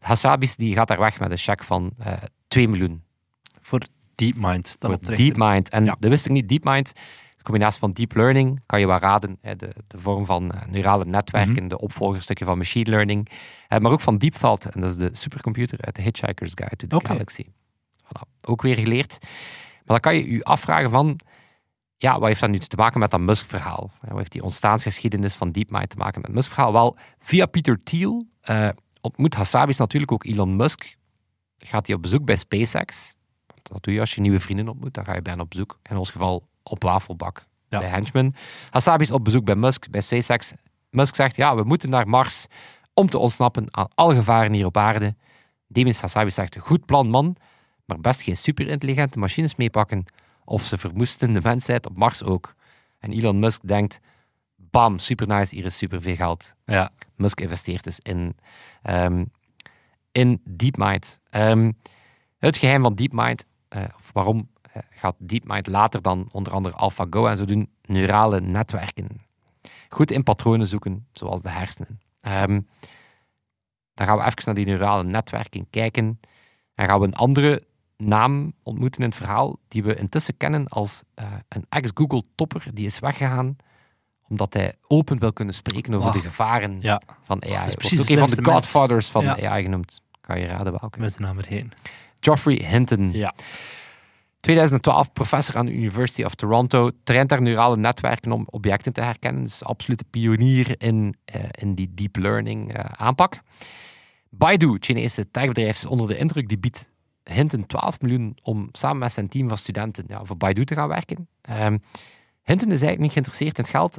[0.00, 2.12] Hassabis die gaat daar weg met een cheque van eh
[2.48, 3.02] 2 miljoen
[3.60, 3.80] Voor
[4.14, 4.76] DeepMind.
[4.78, 5.68] Dan voor DeepMind.
[5.68, 5.96] En Ja.
[6.00, 6.92] dat wist ik niet, DeepMind,
[7.36, 10.60] de combinatie van deep learning, kan je wel raden, hè, de, de vorm van eh,
[10.68, 13.28] neurale netwerken, de opvolgerstukje van machine learning,
[13.68, 16.76] eh, maar ook van Deep Thought, en dat is de supercomputer uit de Hitchhiker's Guide
[16.76, 17.06] to the.
[17.06, 17.44] Galaxy.
[18.04, 19.18] Voilà, ook weer geleerd.
[19.20, 21.18] Maar dan kan je je afvragen van,
[22.02, 23.90] ja, wat heeft dat nu te maken met dat Musk-verhaal?
[24.02, 26.72] Ja, Wat heeft die ontstaansgeschiedenis van DeepMind te maken met het Musk-verhaal?
[26.72, 28.68] Wel, via Peter Thiel eh,
[29.00, 30.96] ontmoet Hassabis natuurlijk ook Elon Musk.
[31.58, 33.14] Gaat hij op bezoek bij SpaceX.
[33.46, 34.94] Want Dat doe je als je nieuwe vrienden ontmoet.
[34.94, 35.78] Dan ga je bij hen op bezoek.
[35.90, 37.78] In ons geval op wafelbak Ja.
[37.78, 38.34] bij Henchman.
[38.70, 40.52] Hassabis op bezoek bij Musk, bij SpaceX.
[40.90, 42.46] Musk zegt, ja, we moeten naar Mars
[42.94, 45.14] om te ontsnappen aan alle gevaren hier op aarde.
[45.66, 47.36] Demis Hassabis zegt, goed plan man,
[47.84, 50.04] maar best geen superintelligente machines meepakken
[50.44, 52.54] of ze vermoesten de mensheid op Mars ook.
[52.98, 54.00] En Elon Musk denkt,
[54.56, 56.54] bam, super nice, hier is super veel geld.
[56.66, 56.90] Ja.
[57.16, 58.36] Musk investeert dus in,
[58.82, 59.24] ehm,
[60.12, 61.20] in DeepMind.
[61.30, 61.72] Ehm,
[62.38, 67.26] het geheim van DeepMind, eh, of waarom eh, gaat DeepMind later dan onder andere AlphaGo
[67.26, 69.08] en zo doen, neurale netwerken.
[69.88, 72.00] Goed in patronen zoeken, zoals de hersenen.
[72.20, 72.60] Ehm,
[73.94, 76.20] dan gaan we even naar die neurale netwerken kijken.
[76.74, 77.62] En gaan we een andere
[78.06, 82.98] naam ontmoeten in het verhaal, die we intussen kennen als eh, een ex-Google-topper, die is
[82.98, 83.56] weggegaan
[84.28, 87.66] omdat hij open wil kunnen spreken over de gevaren Ja, van AI.
[87.66, 89.48] is precies ook een van de godfathers van Ja.
[89.48, 90.00] AI genoemd.
[90.20, 91.00] Kan je raden welke?
[91.00, 91.72] met de naam erheen.
[92.20, 93.12] Geoffrey Hinton.
[93.12, 93.34] Ja.
[94.40, 96.90] 2012 professor aan de University of Toronto.
[97.04, 99.42] Traint daar neurale netwerken om objecten te herkennen.
[99.42, 103.40] Dus absolute pionier in, eh, in die deep learning eh, aanpak.
[104.30, 106.48] Baidu, Chinese techbedrijf, is onder de indruk.
[106.48, 106.88] Die biedt
[107.24, 110.88] Hinton 12 miljoen om samen met zijn team van studenten ja, voor Baidu te gaan
[110.88, 111.28] werken.
[111.40, 111.78] Ehm
[112.42, 113.98] Hinton is eigenlijk niet geïnteresseerd in het geld.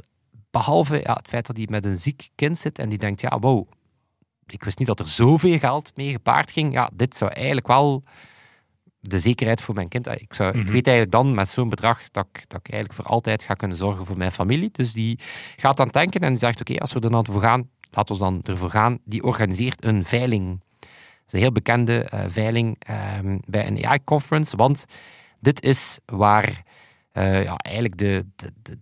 [0.50, 3.38] Behalve ja, het feit dat hij met een ziek kind zit en die denkt, ja,
[3.38, 3.68] wow,
[4.46, 6.72] ik wist niet dat er zoveel geld mee gepaard ging.
[6.72, 8.02] Ja, dit zou eigenlijk wel
[9.00, 10.06] de zekerheid voor mijn kind.
[10.06, 10.72] Ik, zou, ik Mhm.
[10.72, 13.76] weet eigenlijk dan met zo'n bedrag dat ik, dat ik eigenlijk voor altijd ga kunnen
[13.76, 14.68] zorgen voor mijn familie.
[14.72, 15.18] Dus die
[15.56, 18.20] gaat dan denken en die zegt: Oké, als we er dan voor gaan, laten we
[18.20, 18.98] dan ervoor gaan.
[19.04, 20.60] Die organiseert een veiling.
[21.24, 24.84] Dat is een heel bekende eh, veiling ehm, bij een AI-conference, want
[25.40, 26.62] dit is waar
[27.12, 28.78] eh, ja, eigenlijk de, de, de,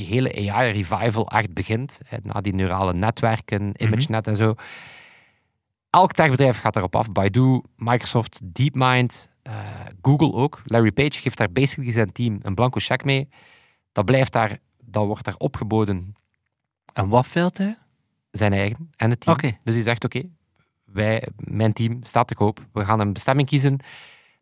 [0.00, 2.00] hele AI-revival echt begint.
[2.06, 4.54] Hè, na die neurale netwerken, ImageNet en zo.
[5.90, 7.12] Elk techbedrijf gaat daarop af.
[7.12, 9.54] Baidu, Microsoft, DeepMind, eh,
[10.02, 10.62] Google ook.
[10.64, 13.28] Larry Page geeft daar basically zijn team een blanco cheque mee.
[13.92, 16.14] Dat blijft daar, dat wordt daar opgeboden
[16.92, 17.76] En wat veilt hij?
[18.36, 19.36] zijn eigen en het team.
[19.64, 20.22] Dus hij zegt, oké,
[21.36, 22.66] mijn team staat te koop.
[22.72, 23.78] We gaan een bestemming kiezen.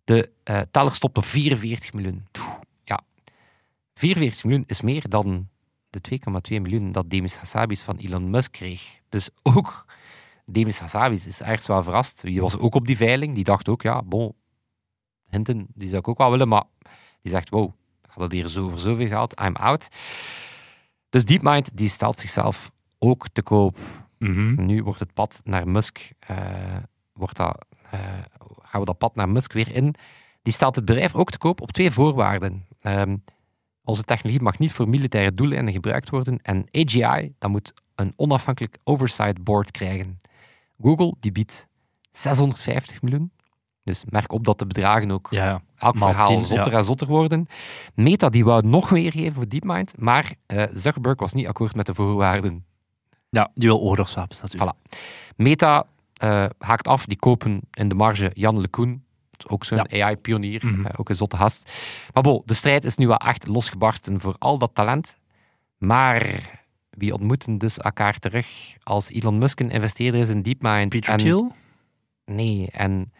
[0.04, 2.26] De eh, teller stopt op 44 miljoen.
[2.84, 3.00] Ja,
[3.94, 5.48] 44 miljoen is meer dan
[5.90, 6.00] de
[6.52, 9.00] 2,2 miljoen dat Demis Hassabis van Elon Musk kreeg.
[9.08, 9.84] Dus ook
[10.46, 12.22] Demis Hassabis is ergens wel verrast.
[12.22, 13.34] Die was ook op die veiling.
[13.34, 14.34] Die dacht ook, ja, bon,
[15.30, 16.48] Hinton, die zou ik ook wel willen.
[16.48, 16.64] Maar
[17.22, 19.40] die zegt, wow, gaat het hier zo voor zoveel geld?
[19.40, 19.88] I'm out.
[21.08, 23.78] Dus DeepMind, die stelt zichzelf ook te koop.
[24.28, 24.66] Mhm.
[24.66, 26.36] Nu wordt het pad naar Musk, eh,
[27.12, 28.00] wordt dat, eh,
[28.62, 29.94] gaan we dat pad naar Musk weer in.
[30.42, 32.66] Die stelt het bedrijf ook te koop op twee voorwaarden.
[32.80, 33.16] Ehm,
[33.84, 38.78] onze technologie mag niet voor militaire doeleinden gebruikt worden en AGI, dat moet een onafhankelijk
[38.84, 40.16] oversight board krijgen.
[40.80, 41.68] Google, die biedt
[42.10, 43.32] 650 miljoen.
[43.82, 45.62] Dus merk op dat de bedragen ook Ja, ja.
[45.76, 46.78] elk Maal verhaal 10, zotter ja.
[46.78, 47.46] en zotter worden.
[47.94, 51.86] Meta die wou nog meer geven voor DeepMind, maar eh, Zuckerberg was niet akkoord met
[51.86, 52.64] de voorwaarden.
[53.34, 54.72] Ja, die wil oorlogswapens natuurlijk.
[55.36, 58.68] Meta eh, haakt af, die kopen in de marge Jan
[59.38, 60.04] is ook zo'n Ja.
[60.06, 60.86] AI-pionier, Mhm.
[60.96, 61.70] ook een zotte gast.
[62.12, 65.16] Maar bon, de strijd is nu wel echt losgebarsten voor al dat talent.
[65.78, 66.26] Maar
[66.90, 68.46] wie ontmoeten dus elkaar terug
[68.82, 70.88] als Elon Musk een investeerder is in DeepMind?
[70.88, 71.52] Peter en, Thiel?
[72.24, 73.12] Nee, en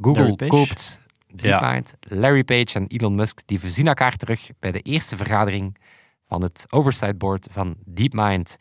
[0.00, 1.00] Google koopt
[1.36, 1.58] Ja.
[1.58, 1.94] DeepMind.
[2.00, 5.76] Larry Page en Elon Musk die voorzien elkaar terug bij de eerste vergadering
[6.28, 8.56] van het Oversight Board van DeepMind.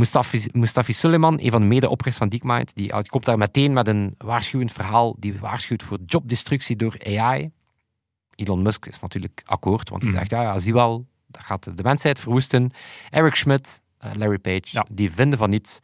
[0.00, 4.14] Mustafi, Mustafi Suleiman, een van de medeoprichters van DeepMind, die, komt daar meteen met een
[4.18, 5.16] waarschuwend verhaal.
[5.18, 7.50] Die waarschuwt voor jobdestructie door AI.
[8.34, 10.20] Elon Musk is natuurlijk akkoord, want hij Mhm.
[10.20, 12.70] zegt, ja, ja, zie wel, dat gaat de mensheid verwoesten.
[13.10, 14.86] Eric Schmidt, eh, Larry Page, Ja.
[14.90, 15.80] die vinden van niet.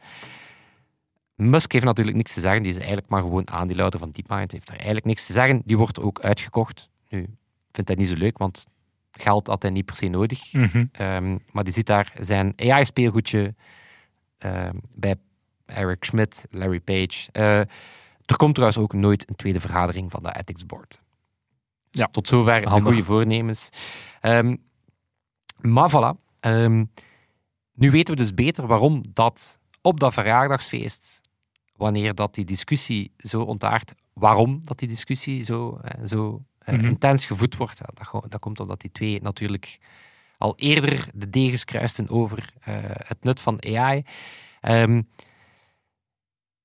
[1.35, 2.61] Musk heeft natuurlijk niks te zeggen.
[2.61, 4.51] Die is eigenlijk maar gewoon aandeelhouder van DeepMind.
[4.51, 5.61] Heeft er eigenlijk niks te zeggen.
[5.65, 6.89] Die wordt ook uitgekocht.
[7.09, 7.27] Nu, ik
[7.71, 8.65] vind dat niet zo leuk, want
[9.11, 10.53] geld had hij niet per se nodig.
[10.53, 10.85] Mhm.
[10.91, 13.55] Ehm, maar die ziet daar zijn AI-speelgoedje
[14.95, 15.15] bij
[15.65, 17.31] Eric Schmidt, Larry Page.
[17.31, 17.59] Eh,
[18.25, 20.99] er komt trouwens ook nooit een tweede vergadering van de Ethics Board.
[21.89, 22.07] Dus Ja.
[22.11, 22.87] Tot zover de Handig.
[22.87, 23.69] goede voornemens.
[24.21, 24.55] Ehm,
[25.61, 26.25] maar voilà.
[26.39, 26.85] Ehm,
[27.73, 31.21] nu weten we dus beter waarom dat op dat verjaardagsfeest,
[31.75, 36.85] wanneer dat die discussie zo ontaart, waarom dat die discussie zo, eh, zo eh, Mhm.
[36.85, 37.79] intens gevoed wordt.
[37.85, 39.79] Dat, dat komt omdat die twee natuurlijk
[40.37, 44.03] al eerder de degens kruisten over eh, het nut van AI.
[44.61, 45.01] Ehm,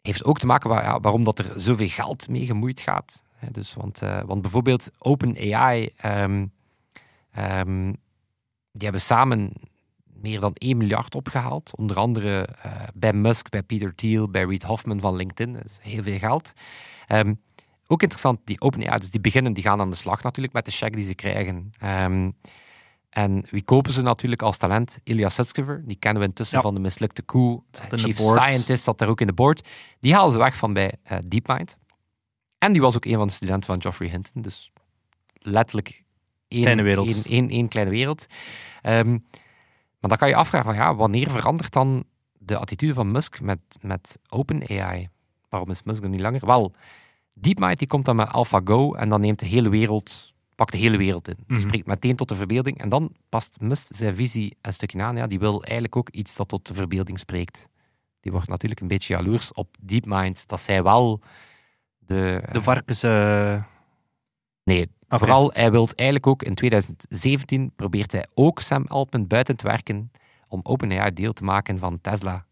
[0.02, 3.22] heeft ook te maken waar, waarom dat er zoveel geld mee gemoeid gaat.
[3.50, 6.46] Dus, want, eh, want bijvoorbeeld OpenAI, ehm,
[8.72, 9.52] die hebben samen
[10.04, 11.76] meer dan 1 miljard opgehaald.
[11.76, 15.52] Onder andere eh, bij Musk, bij Peter Thiel, bij Reid Hoffman van LinkedIn.
[15.52, 16.52] Dat is heel veel geld.
[17.86, 20.70] Ook interessant, die OpenAI, dus die beginnen, die gaan aan de slag natuurlijk met de
[20.70, 21.72] check die ze krijgen.
[23.12, 24.98] En wie kopen ze natuurlijk als talent?
[25.04, 26.62] Ilya Sutskever, die kennen we intussen Ja.
[26.62, 27.64] van de mislukte coup.
[27.70, 28.42] Zat Eh, de Chief board.
[28.42, 29.68] Scientist zat daar ook in de board.
[30.00, 31.76] Die halen ze weg van bij eh, DeepMind.
[32.58, 34.42] En die was ook een van de studenten van Geoffrey Hinton.
[34.42, 34.70] Dus
[35.38, 36.02] letterlijk
[36.48, 37.06] één Kleine wereld.
[37.08, 38.26] één- één- één kleine wereld.
[38.82, 42.04] Ehm, maar dan kan je afvragen van ja, wanneer verandert dan
[42.38, 45.08] de attitude van Musk met, met OpenAI?
[45.48, 46.46] waarom is Musk er niet langer?
[46.46, 46.72] Wel,
[47.34, 50.96] DeepMind die komt dan met AlphaGo en dan neemt de hele wereld, pakt de hele
[50.96, 51.36] wereld in.
[51.46, 51.66] Die Mhm.
[51.66, 52.78] spreekt meteen tot de verbeelding.
[52.80, 55.16] En dan past Musk zijn visie een stukje aan.
[55.16, 57.68] Ja, die wil eigenlijk ook iets dat tot de verbeelding spreekt.
[58.20, 61.20] Die wordt natuurlijk een beetje jaloers op DeepMind, dat zij wel
[61.98, 62.42] de...
[62.52, 63.02] De varkens...
[63.02, 63.62] eh,
[64.64, 69.66] Nee, vooral hij wil eigenlijk ook in 2017 probeert hij ook Sam Altman buiten te
[69.66, 70.10] werken
[70.48, 72.44] om OpenAI deel te maken van Tesla.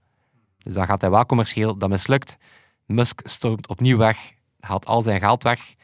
[0.58, 2.36] Dus dan gaat hij wel commercieel, dat mislukt.
[2.86, 5.74] Musk stormt opnieuw weg, haalt al zijn geld weg.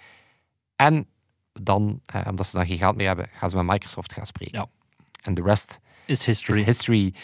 [0.76, 1.07] En
[1.62, 4.59] dan, eh, omdat ze dan geen geld meer hebben, gaan ze met Microsoft gaan spreken.
[4.59, 4.66] Ja.
[5.23, 6.59] En de rest is history.
[6.59, 7.14] is history.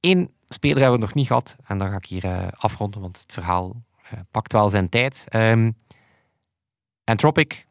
[0.00, 1.56] Eén speler hebben we nog niet gehad.
[1.64, 5.24] En dan ga ik hier eh, afronden, want het verhaal eh, pakt wel zijn tijd.
[5.28, 5.70] Ehm
[7.04, 7.66] Anthropic,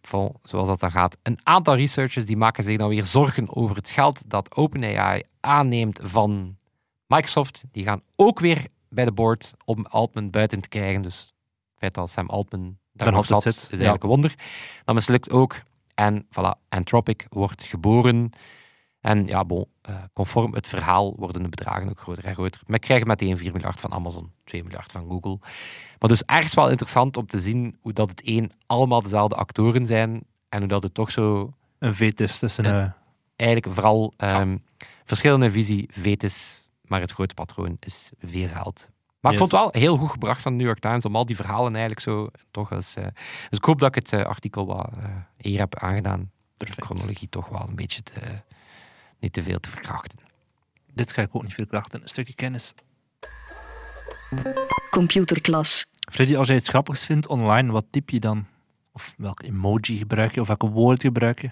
[0.00, 1.16] vol, zoals dat dan gaat.
[1.22, 6.00] Een aantal researchers die maken zich dan weer zorgen over het geld dat OpenAI aanneemt
[6.02, 6.56] van
[7.06, 7.64] Microsoft.
[7.70, 11.02] Die gaan ook weer bij de board om Altman buiten te krijgen.
[11.02, 14.34] Dus het feit dat Sam Altman daar Dan zat, zit, is eigenlijk een wonder.
[14.84, 15.62] Dat mislukt ook.
[15.94, 18.32] En voilà, Anthropic wordt geboren.
[19.00, 22.60] En ja, bon, eh, conform het verhaal worden de bedragen ook groter en groter.
[22.66, 25.38] We krijgen meteen 4 miljard van Amazon, 2 miljard van Google.
[25.98, 29.86] Maar dus ergens wel interessant om te zien hoe dat het één allemaal dezelfde actoren
[29.86, 32.64] zijn en hoe dat het toch zo Een veet is tussen...
[32.64, 32.90] Eh,
[33.36, 34.56] eigenlijk vooral ehm,
[35.04, 38.90] verschillende visie, vetus, maar het grote patroon is veel geld.
[39.20, 41.26] Maar ik vond het wel heel goed gebracht van de New York Times om al
[41.26, 42.96] die verhalen eigenlijk zo toch eens...
[42.96, 43.04] eh,
[43.48, 45.04] dus ik hoop dat ik het eh, artikel wat eh,
[45.36, 46.20] hier heb aangedaan.
[46.20, 46.86] De Perfect.
[46.86, 48.42] chronologie toch wel een beetje te,
[49.18, 50.18] niet te veel te verkrachten.
[50.92, 52.02] dit ga ik ook niet verkrachten.
[52.02, 52.74] Een stukje kennis.
[54.90, 55.86] Computerklas.
[56.12, 58.46] Freddy, als jij iets grappigs vindt online, wat typ je dan?
[58.92, 60.40] Of welke emoji gebruik je?
[60.40, 61.50] Of welke woord gebruik je?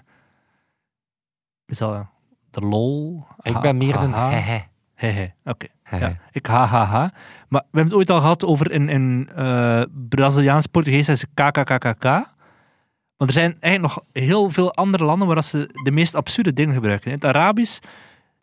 [1.65, 2.07] Is dat
[2.51, 3.25] de lol?
[3.41, 4.67] Ik ben meer een haha?
[4.97, 5.33] Hehe.
[5.43, 5.67] Oké.
[5.91, 7.13] Ja, ik hahaha.
[7.47, 11.27] Maar we hebben het ooit al gehad over in, in eh, Braziliaans Portugees zijn ze
[11.33, 12.03] kkkkk.
[13.17, 16.73] Maar er zijn eigenlijk nog heel veel andere landen waar ze de meest absurde dingen
[16.73, 17.07] gebruiken.
[17.07, 17.79] In het Arabisch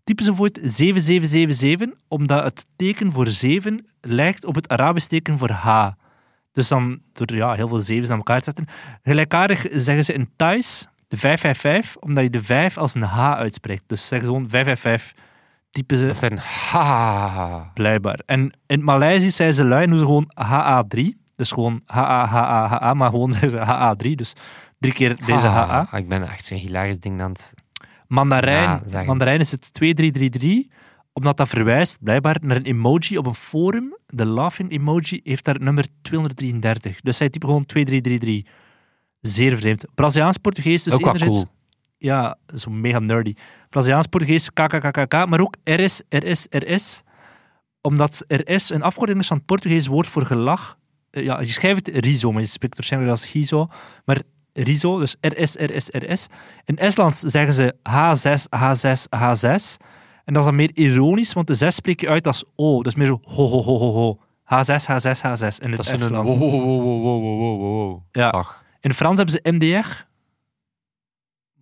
[0.04, 5.50] typen ze bijvoorbeeld 7777, omdat het teken voor 7 lijkt op het Arabisch teken voor
[5.50, 5.88] H.
[6.52, 8.66] Dus dan door ja, heel veel zevens aan elkaar te zetten.
[9.02, 13.82] Gelijkaardig zeggen ze in Thais de 555, omdat je de 5 als een H uitspreekt.
[13.86, 15.23] Dus zeggen ze gewoon 555,
[15.74, 17.70] typen ze Dat zijn ha.
[17.74, 18.20] Blijkbaar.
[18.26, 21.00] En in het Maleisisch zijn ze lui, doen ze gewoon HA3.
[21.36, 23.56] Dus gewoon HA, HA, HA, maar gewoon zeggen ze
[24.08, 24.14] HA3.
[24.14, 24.32] Dus
[24.78, 25.96] drie keer deze HA.
[25.96, 27.52] Ik ben echt zo'n hilarisch ding aan het...
[28.06, 29.02] Mandarijn, Ja.
[29.02, 30.76] Mandarijn is het 2333,
[31.12, 33.96] omdat dat verwijst blijkbaar naar een emoji op een forum.
[34.06, 37.00] De laughing emoji heeft daar het nummer 233.
[37.00, 38.52] Dus zij typen gewoon 2333.
[39.20, 39.84] Zeer vreemd.
[39.94, 41.52] Braziliaans-Portugees dus ook enerzijds- cool.
[42.04, 43.34] Ja, zo mega nerdy.
[43.70, 47.02] Braziliaans-Portugees KKKKK, maar ook RS, RS, RS.
[47.80, 50.78] Omdat RS een afkorting is van het Portugees woord voor gelach.
[51.10, 53.68] Eh, ja, je schrijft het riso, maar je spreekt waarschijnlijk als gizo.
[54.04, 56.26] Maar riso, dus RS, RS, RS.
[56.64, 59.76] In Estlands zeggen ze H6, H6, H6.
[60.24, 62.76] En dat is dan meer ironisch, want de 6 spreek je uit als O.
[62.76, 64.18] Dat is meer zo ho, ho, ho, ho, ho.
[64.44, 68.02] H6, H6, H6 in het Dat is een wow, wow, wow, wow, wow, wow, wow.
[68.12, 68.28] Ja.
[68.28, 70.12] Ach, In Frans hebben ze MDR.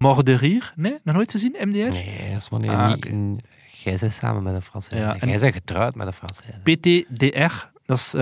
[0.02, 0.66] Mort de rire.
[0.76, 1.76] Nee, nog nooit gezien, MDR?
[1.76, 2.96] nee, dat is wanneer Ah, niet...
[2.96, 3.08] oké.
[3.08, 3.40] een-
[3.84, 4.96] Jij bent samen met een Française.
[4.98, 6.62] Ja, Jij bent getrouwd met een Française.
[6.62, 8.14] PTDR, dat is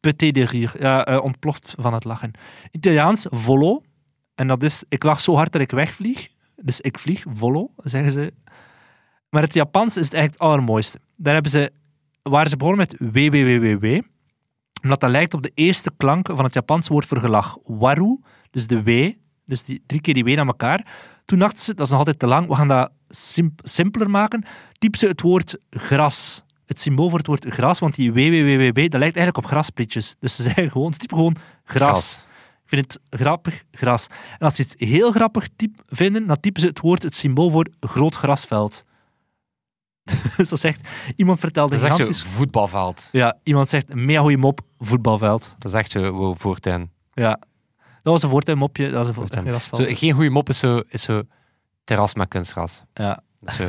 [0.00, 2.30] petit de rire, ja, eh, ontploft van het lachen.
[2.70, 3.82] Italiaans, volo,
[4.34, 8.12] en dat is, ik lach zo hard dat ik wegvlieg, dus ik vlieg, volo, zeggen
[8.12, 8.32] ze.
[9.30, 10.98] Maar het Japans is het eigenlijk het allermooiste.
[11.16, 11.72] Daar hebben ze,
[12.22, 14.00] waren ze begonnen met wwwww,
[14.82, 17.56] omdat dat lijkt op de eerste klank van het Japanse woord voor gelach.
[17.64, 18.18] Waru,
[18.50, 19.10] dus de w,
[19.48, 20.86] dus die, drie keer die w naar elkaar.
[21.24, 24.44] Toen dachten ze, dat is nog altijd te lang, we gaan dat simp- simpeler maken.
[24.78, 26.44] Typ ze het woord gras.
[26.66, 30.14] Het symbool voor het woord gras, want die wwwww, dat lijkt eigenlijk op grasprietjes.
[30.18, 32.26] Dus ze zeggen gewoon, ze typen gewoon gras.
[32.62, 34.06] Ik vind het grappig, gras.
[34.38, 37.50] En als ze iets heel grappig typ vinden, dan typen ze het woord, het symbool
[37.50, 38.84] voor groot grasveld.
[40.36, 43.08] dus dat zegt, iemand vertelde Dat is echt voetbalveld.
[43.12, 45.54] Ja, iemand zegt, mega goeie mop, voetbalveld.
[45.58, 46.56] Dat is echt zo wow.
[47.14, 47.38] Ja.
[48.08, 49.42] Dat was een voortuinmopje, dat was een Voortuin.
[49.42, 49.88] voortuingrasveld.
[49.90, 51.22] Zo, geen goede mop is zo, is zo
[51.84, 52.82] terras met kunstgras.
[52.94, 53.64] Ja, Dat Zo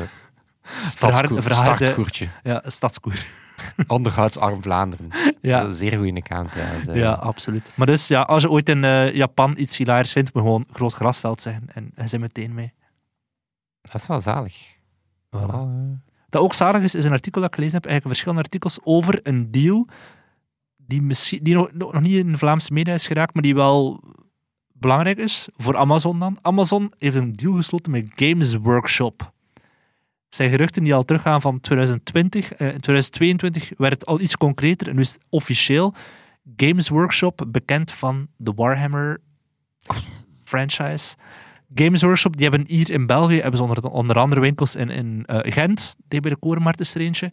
[0.87, 2.27] stadskoer, stadskoertje.
[2.43, 3.25] ja, een stadskoer.
[3.87, 5.09] Onderhoudsarm Vlaanderen.
[5.41, 5.59] Ja.
[5.59, 6.51] Dat een zeer goede account.
[6.51, 6.95] trouwens, eh.
[6.95, 7.71] Ja, absoluut.
[7.75, 10.93] Maar dus, ja, als je ooit in eh, Japan iets hilarisch vindt, moet gewoon groot
[10.93, 11.63] grasveld zeggen.
[11.73, 12.73] En hij zijn meteen mee.
[13.81, 14.75] Dat is wel zalig.
[15.37, 15.39] Voilà.
[15.51, 16.07] Voilà.
[16.29, 19.19] Dat ook zalig is, is een artikel dat ik gelezen heb, eigenlijk verschillende artikels over
[19.23, 19.87] een deal
[20.77, 24.03] die, misschien, die nog, nog niet in de Vlaamse media is geraakt, maar die wel
[24.79, 26.37] belangrijk is voor Amazon dan.
[26.41, 29.31] Amazon heeft een deal gesloten met Games Workshop.
[30.29, 32.53] zijn geruchten die al teruggaan van 2020.
[32.53, 35.93] Eh, in 2022 werd het al iets concreter en nu is officieel.
[36.55, 39.21] Games Workshop, bekend van de Warhammer
[40.43, 41.15] franchise.
[41.75, 45.51] Games Workshop, die hebben hier in België hebben ze onder, andere winkels in, in eh,
[45.51, 47.31] Gent, die bij de Korenmarkt is er eentje.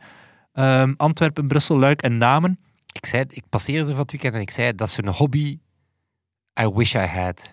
[0.53, 2.59] Ehm, Antwerpen, Brussel, Luik en Namen.
[2.93, 5.59] Ik, zei, ik passeerde van het weekend en ik zei, dat is een hobby
[6.61, 7.51] I wish I had.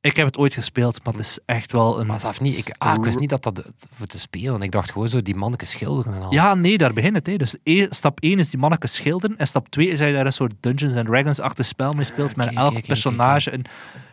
[0.00, 2.06] Ik heb het ooit gespeeld, maar het is echt wel een...
[2.06, 4.62] Maar niet, ik, ah, ik wist niet dat dat voor te spelen.
[4.62, 6.32] Ik dacht gewoon zo die mannetjes schilderen en al.
[6.32, 7.26] Ja, nee, daar begint het.
[7.26, 7.36] Hè.
[7.36, 9.38] Dus e- stap 1 is die manneke schilderen.
[9.38, 12.36] En stap 2 is dat je daar een soort Dungeons and Dragons-achtig spel mee speelt.
[12.36, 13.50] Met Oké, elk personage.
[13.50, 13.62] En,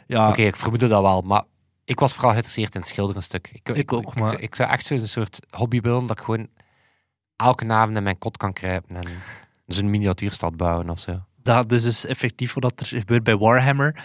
[0.08, 1.44] ja, Oké, ik vermoedde dat wel, maar
[1.86, 3.50] ik was vooral geïnteresseerd in het schilderen stuk.
[3.54, 6.48] Ik, Ik ook, ik, maar- ik zou echt zo'n soort hobby willen dat ik gewoon
[7.36, 9.08] elke avond in mijn kot kan kruipen en
[9.68, 11.24] zo'n miniatuurstad bouwen of zo.
[11.44, 14.04] Dat is dus effectief wat er gebeurt bij Warhammer.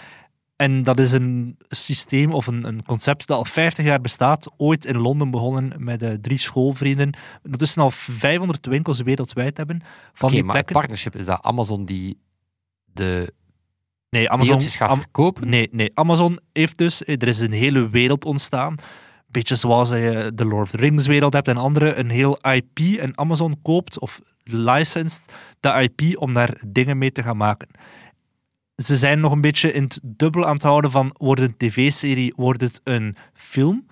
[0.55, 4.51] En dat is een systeem of een, een concept dat al 50 jaar bestaat.
[4.57, 7.17] Ooit in Londen begonnen met eh, drie schoolvrienden.
[7.43, 9.81] Ondertussen al 500 winkels wereldwijd hebben.
[10.13, 12.17] Van die maar het partnership is dat Amazon die
[12.85, 13.33] de
[14.09, 15.49] Nee, Amazon, gaat Am- verkopen.
[15.49, 18.75] Nee, nee, Amazon heeft dus, eh, er is een hele wereld ontstaan.
[19.35, 22.99] Beetje zoals je de Lord of the Rings wereld hebt en andere, een heel IP.
[22.99, 27.67] En Amazon koopt of licensed de IP om daar dingen mee te gaan maken.
[28.75, 31.57] Ze zijn nog een beetje in het dubbel aan het houden van, wordt het een
[31.57, 33.87] tv-serie, wordt het een film?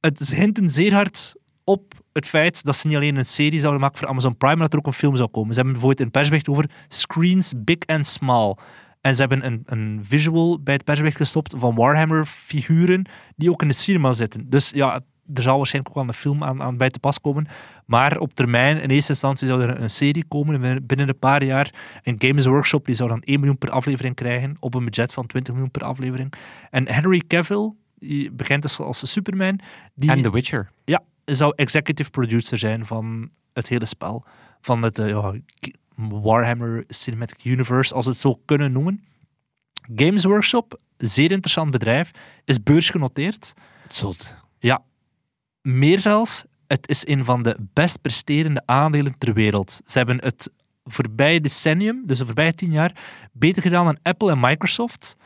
[0.00, 3.98] Het hinten zeer hard op het feit dat ze niet alleen een serie zouden maken
[3.98, 5.54] voor Amazon Prime, maar dat er ook een film zou komen.
[5.54, 8.56] Ze hebben bijvoorbeeld een persbericht over screens big and small.
[9.00, 13.68] En ze hebben een, een visual bij het persbericht gestopt van Warhammer-figuren die ook in
[13.68, 14.50] de cinema zitten.
[14.50, 15.00] Dus ja,
[15.34, 17.46] er zal waarschijnlijk ook wel een film aan, aan bij te pas komen.
[17.86, 21.74] Maar op termijn, in eerste instantie, zou er een serie komen binnen- een paar jaar.
[22.02, 25.26] En Games Workshop die zou dan 1 miljoen per aflevering krijgen op een budget van
[25.26, 26.32] 20 miljoen per aflevering.
[26.70, 29.58] En Henry Cavill, die bekend is als Superman,
[29.94, 30.70] die En The Witcher.
[31.24, 34.24] zou executive producer zijn van het hele spel.
[34.60, 35.34] Van het eh, ja,
[36.08, 39.04] Warhammer Cinematic Universe, als we het zo kunnen noemen.
[39.94, 42.10] Games Workshop, zeer interessant bedrijf,
[42.44, 43.54] is beursgenoteerd.
[43.88, 44.38] Zot.
[45.62, 49.80] Meer zelfs, het is een van de best presterende aandelen ter wereld.
[49.84, 50.50] Ze hebben het
[50.84, 52.96] voorbije decennium, dus de voorbije tien jaar,
[53.32, 55.16] beter gedaan dan Apple en Microsoft.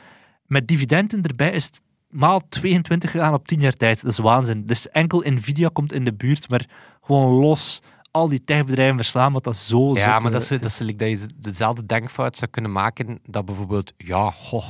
[0.46, 4.02] Met dividenden erbij is het maal 22 gegaan op 10 jaar tijd.
[4.02, 4.66] Dat is waanzin.
[4.66, 6.66] Dus enkel Nvidia komt in de buurt, maar
[7.00, 7.82] gewoon los
[8.14, 11.28] al die techbedrijven verslaan, wat dat zo Ja, maar dat is, dat is dat je
[11.36, 14.66] dezelfde denkfout zou kunnen maken dat bijvoorbeeld, ja, goh,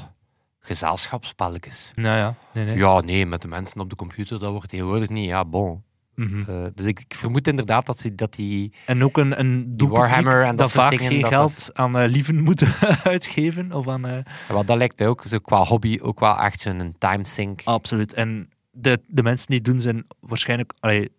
[0.61, 1.93] gezelschapsspelletjes.
[1.95, 2.77] Nou ja, nee, nee.
[2.77, 5.27] Ja, nee, met de mensen op de computer, dat wordt tegenwoordig niet.
[5.27, 5.83] Ja, bon.
[6.15, 6.51] Mhm.
[6.51, 8.73] Eh, dus ik, ik vermoed inderdaad dat, ze, dat die...
[8.87, 11.71] En ook een, een doelpubliek Warhammer en dat dat soort vaak dingen, geen dat geld
[11.73, 13.73] aan eh, lieven moeten uitgeven.
[13.73, 17.27] Of aan, Wel, dat lijkt mij ook zo qua hobby ook wel echt zo'n time
[17.27, 17.61] sink.
[17.65, 18.15] Absoluut.
[18.15, 21.11] En de, de mensen die doen zijn waarschijnlijk, allee,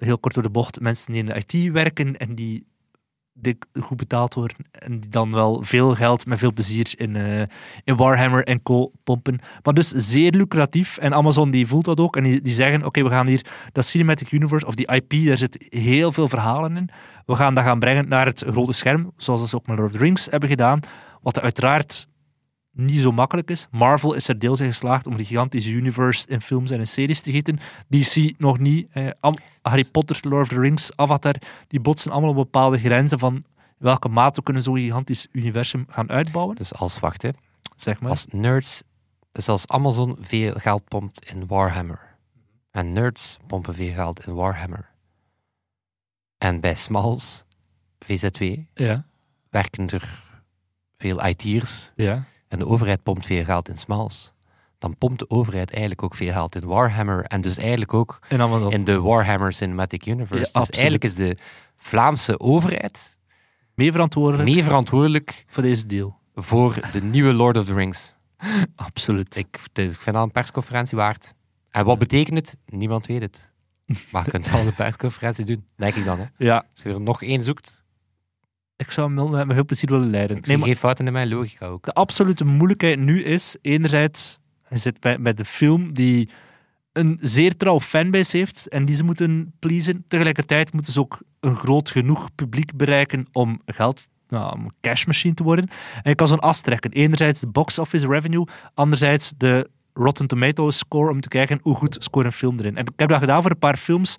[0.00, 2.68] heel kort door de bocht, mensen die in de IT werken en die
[3.32, 7.42] dik goed betaald worden en die dan wel veel geld met veel plezier in, eh,
[7.84, 9.40] in Warhammer en co pompen.
[9.62, 13.02] Maar dus zeer lucratief en Amazon die voelt dat ook en die, die zeggen, oké,
[13.02, 16.90] we gaan hier dat Cinematic Universe of die IP, daar zit heel veel verhalen in.
[17.26, 19.96] We gaan dat gaan brengen naar het grote scherm, zoals ze ook met Lord of
[19.96, 20.80] the Rings hebben gedaan,
[21.22, 22.06] wat uiteraard
[22.72, 23.66] niet zo makkelijk is.
[23.70, 27.20] Marvel is er deels in geslaagd om die gigantische universe in films en in series
[27.22, 27.58] te gieten.
[27.88, 28.88] DC nog niet.
[28.92, 29.08] Eh,
[29.62, 31.34] Harry Potter, Lord of the Rings, Avatar,
[31.66, 33.44] die botsen allemaal op bepaalde grenzen van
[33.78, 36.56] welke mate we kunnen zo'n gigantisch universum gaan uitbouwen.
[36.56, 37.30] Dus als, wacht hè,
[37.76, 38.10] Zeg maar.
[38.10, 38.82] als nerds,
[39.32, 42.16] dus als Amazon veel geld pompt in Warhammer,
[42.70, 44.90] en nerds pompen veel geld in Warhammer,
[46.38, 47.44] en bij Smalls,
[47.98, 48.42] VZW,
[48.74, 49.04] Ja,
[49.50, 50.18] werken er
[50.96, 52.24] veel IT'ers, ja.
[52.50, 54.32] En de overheid pompt veel geld in Smalls,
[54.78, 58.70] dan pompt de overheid eigenlijk ook veel geld in Warhammer, en dus eigenlijk ook En
[58.70, 60.34] in de Warhammer Cinematic Universe.
[60.34, 60.80] Ja, dus absoluut.
[60.80, 61.36] eigenlijk is de
[61.76, 63.18] Vlaamse overheid
[63.74, 66.18] Mee verantwoordelijk mee verantwoordelijk voor deze deal.
[66.34, 68.14] voor de nieuwe Lord of the Rings.
[68.76, 69.36] Absoluut.
[69.36, 71.34] Ik, vind dat een persconferentie waard.
[71.70, 72.56] En wat betekent het?
[72.66, 73.48] Niemand weet het.
[74.10, 76.18] Maar je kunt wel een persconferentie doen, denk ik dan.
[76.18, 76.24] Hè.
[76.36, 77.79] ja, Als je er nog één zoekt,
[78.80, 80.36] ik zou hem wel met veel plezier willen leiden.
[80.36, 81.84] ik zie geen fouten in mijn logica ook.
[81.84, 86.28] de absolute moeilijkheid nu is, enerzijds, je zit bij, bij de film die
[86.92, 90.04] een zeer trouw fanbase heeft en die ze moeten pleasen.
[90.08, 95.34] Tegelijkertijd moeten ze ook een groot genoeg publiek bereiken om geld, nou, om een cashmachine
[95.34, 95.68] te worden.
[96.02, 96.90] En je kan zo'n as trekken.
[96.90, 101.96] Enerzijds de box office revenue, anderzijds de Rotten Tomatoes score om te kijken hoe goed
[101.98, 102.76] scoort een film erin.
[102.76, 104.16] En ik heb dat gedaan voor een paar films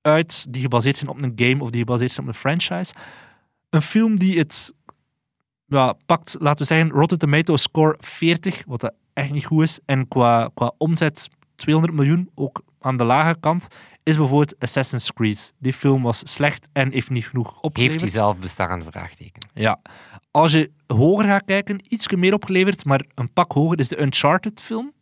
[0.00, 2.94] uit die gebaseerd zijn op een game of die gebaseerd zijn op een franchise.
[3.74, 4.72] Een film die het
[5.66, 9.78] ja, pakt, laten we zeggen, Rotten Tomatoes score 40, wat dat echt niet goed is.
[9.86, 13.68] En qua, qua omzet 200 miljoen, ook aan de lage kant
[14.02, 15.54] is bijvoorbeeld Assassin's Creed.
[15.58, 18.00] Die film was slecht en heeft niet genoeg opgeleverd.
[18.00, 19.48] Heeft hij zelf bestaande vraagteken?
[19.54, 19.80] Ja.
[20.30, 24.60] Als je hoger gaat kijken, iets meer opgeleverd, maar een pak hoger is de Uncharted
[24.60, 24.92] film.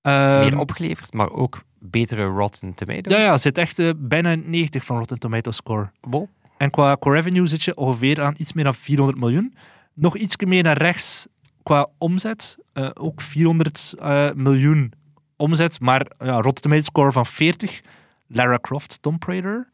[0.00, 3.12] Ehm, Meer opgeleverd, maar ook betere Rotten Tomatoes.
[3.12, 5.90] ja, ja, zit echt eh, bijna 90 van Rotten Tomatoes score.
[6.00, 6.28] Wow.
[6.62, 9.54] En qua, qua revenue zit je ongeveer aan iets meer dan 400 miljoen.
[9.94, 11.26] Nog iets meer naar rechts
[11.62, 12.58] qua omzet.
[12.72, 14.92] eh, ook 400 eh, miljoen
[15.36, 17.80] omzet, maar ja, Rotten score van 40.
[18.26, 19.68] Lara Croft, Tomb Raider.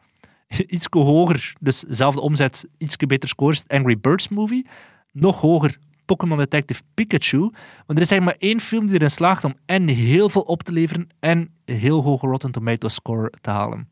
[0.66, 3.64] iets hoger, dus dezelfde omzet, iets beter scores.
[3.66, 4.66] Angry Birds movie.
[5.12, 7.38] Nog hoger, Pokémon Detective Pikachu.
[7.40, 10.62] Maar er is eigenlijk maar één film die erin slaagt om en heel veel op
[10.62, 13.88] te leveren en een heel hoge Rotten Tomatoes score te halen.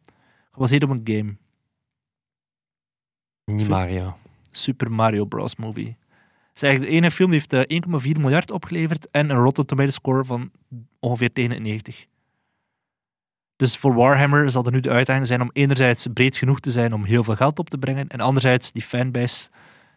[0.50, 1.36] Gebaseerd op een game.
[3.52, 4.16] Niet Mario.
[4.50, 5.56] Super Mario Bros.
[5.56, 5.96] movie.
[6.48, 9.66] Het is eigenlijk de ene film die heeft eh, 1,4 miljard opgeleverd en een Rotten
[9.66, 10.50] Tomatoes score van
[11.00, 12.06] ongeveer tegen de 90.
[13.56, 16.94] Dus voor Warhammer zal er nu de uitdaging zijn om enerzijds breed genoeg te zijn
[16.94, 19.48] om heel veel geld op te brengen en anderzijds die fanbase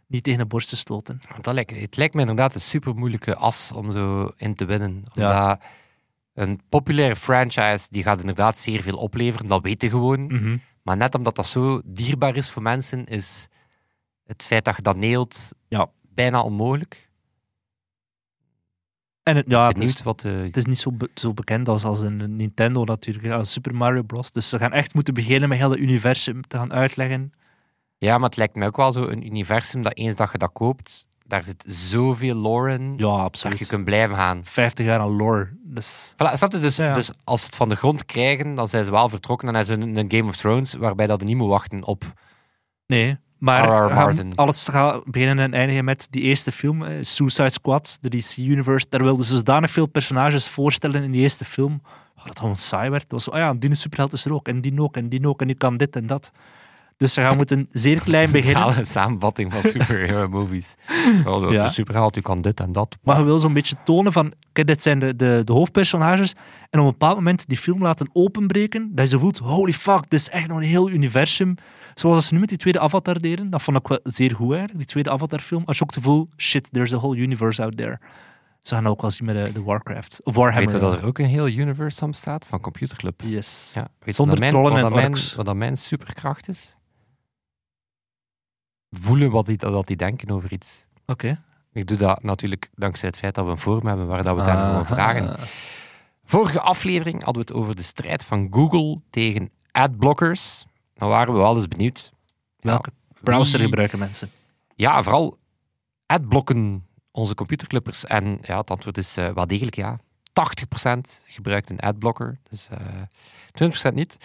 [0.07, 1.19] niet tegen de borst te stoten.
[1.41, 4.89] Dat lijkt, het lijkt me inderdaad een super moeilijke as om zo in te winnen.
[5.15, 5.59] Omdat Ja.
[6.33, 10.25] een populaire franchise die gaat inderdaad zeer veel opleveren, dat weten we gewoon.
[10.25, 10.57] Mhm.
[10.83, 13.47] Maar net omdat dat zo dierbaar is voor mensen, is
[14.23, 15.89] het feit dat je dat neelt Ja.
[16.01, 17.07] bijna onmogelijk.
[19.23, 20.29] En het, ja, het is, wat de...
[20.29, 24.01] het is niet zo, be- zo bekend als, als een Nintendo natuurlijk, als Super Mario
[24.01, 24.31] Bros.
[24.31, 27.31] Dus ze gaan echt moeten beginnen met heel het universum te gaan uitleggen.
[27.97, 30.51] Ja, maar het lijkt me ook wel zo een universum dat eens dat je dat
[30.51, 34.41] koopt, daar zit zoveel lore in, Ja, dat je kunt blijven gaan.
[34.43, 35.49] 50 jaar aan lore.
[35.63, 36.57] Dus Voilà, snap je?
[36.59, 36.93] Dus, Ja, ja.
[36.93, 39.53] dus als ze het van de grond krijgen, dan zijn ze wel vertrokken.
[39.53, 42.13] Dan is het een, Game of Thrones waarbij dat niet moet wachten op...
[42.87, 47.97] Nee, maar gaan- alles gaat beginnen en eindigen met die eerste film, eh, Suicide Squad,
[48.01, 48.85] de DC-universe.
[48.89, 51.81] Daar wilden ze zodanig veel personages voorstellen in die eerste film,
[52.17, 53.11] oh, dat gewoon saai werd.
[53.11, 55.41] Was zo, ah ja, die superheld is er ook, en die ook, en die ook,
[55.41, 56.31] en die kan dit en dat.
[56.99, 58.77] Dus ze gaan moeten zeer klein beginnen.
[58.77, 60.75] Een samenvatting van superhero movies.
[61.25, 61.67] Oh, Ja.
[61.67, 62.97] Superheld, u kan dit en dat.
[63.03, 66.33] Maar je wil zo'n beetje tonen van, kijk, dit zijn de, de, de hoofdpersonages.
[66.69, 70.01] En op een bepaald moment die film laten openbreken, dat je zo voelt, holy fuck,
[70.09, 71.55] dit is echt nog een heel universum.
[71.95, 74.77] Zoals ze nu met die tweede Avatar deden, dat vond ik wel zeer goed eigenlijk,
[74.77, 75.63] die tweede Avatar-film.
[75.65, 77.99] Als je ook te voelt, shit, there's a whole universe out there.
[78.61, 80.21] Ze gaan ook wel zien met de, de Warcraft.
[80.23, 80.71] Of Warhammer.
[80.71, 83.21] Weet je dat er ook een heel universe aan bestaat van Computerclub?
[83.21, 83.71] Yes.
[83.75, 83.81] Ja.
[83.81, 85.35] Weet je Zonder trollen en mijn, orks.
[85.35, 86.75] wat dat mijn superkracht is?
[88.89, 90.85] Voelen wat die, dat die denken over iets.
[91.05, 91.41] Oké.
[91.73, 94.41] Ik doe dat natuurlijk dankzij het feit dat we een forum hebben waar dat we
[94.41, 94.85] het gewoon Ah.
[94.87, 95.35] vragen.
[96.23, 100.65] Vorige aflevering hadden we het over de strijd van Google tegen adblockers.
[100.93, 102.11] Dan waren we wel eens benieuwd.
[102.59, 104.31] Ja, Welke browser wie- gebruiken mensen?
[104.75, 105.37] Ja, vooral
[106.05, 108.05] adblocken onze computerclippers.
[108.05, 109.99] En ja, het antwoord is eh, wel degelijk ja.
[110.33, 112.77] 80% gebruikt een adblocker, dus eh
[113.91, 114.17] 20% niet.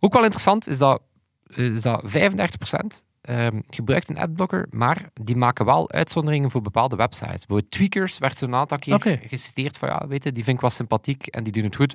[0.00, 1.02] Ook wel interessant is dat,
[1.46, 7.46] is dat 35% ehm, gebruikt een adblocker, maar die maken wel uitzonderingen voor bepaalde websites.
[7.46, 10.70] Bijvoorbeeld Tweakers werd zo'n aantal keer geciteerd van ja, weet je, die vind ik wel
[10.70, 11.94] sympathiek en die doen het goed.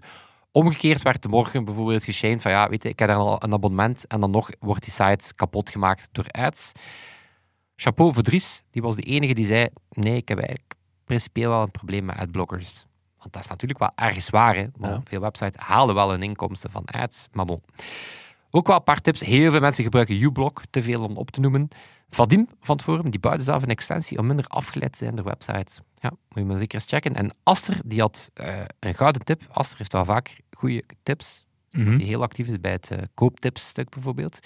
[0.51, 3.53] Omgekeerd werd de morgen bijvoorbeeld geshamed van ja, weet je, ik heb daar al een
[3.53, 6.71] abonnement en dan nog wordt die site kapot gemaakt door ads.
[7.75, 10.75] Chapeau voor Dries, die was de enige die zei nee, ik heb eigenlijk
[11.05, 12.85] principieel wel een probleem met adblockers.
[13.17, 14.55] Want dat is natuurlijk wel ergens waar.
[14.55, 14.65] Hè?
[14.79, 15.01] Ja.
[15.03, 17.61] Veel websites halen wel hun inkomsten van ads, maar bon.
[18.51, 19.19] Ook wel een paar tips.
[19.19, 21.67] Heel veel mensen gebruiken uBlock, te veel om op te noemen.
[22.09, 25.25] Vadim van het forum, die bouwde zelf een extensie om minder afgeleid te zijn door
[25.25, 25.79] websites.
[25.99, 27.15] Ja, moet je maar zeker eens checken.
[27.15, 29.41] En Aster, die had eh, een gouden tip.
[29.51, 31.97] Aster heeft wel vaak goede tips Mhm.
[31.97, 34.39] die heel actief is bij het eh, kooptipsstuk bijvoorbeeld,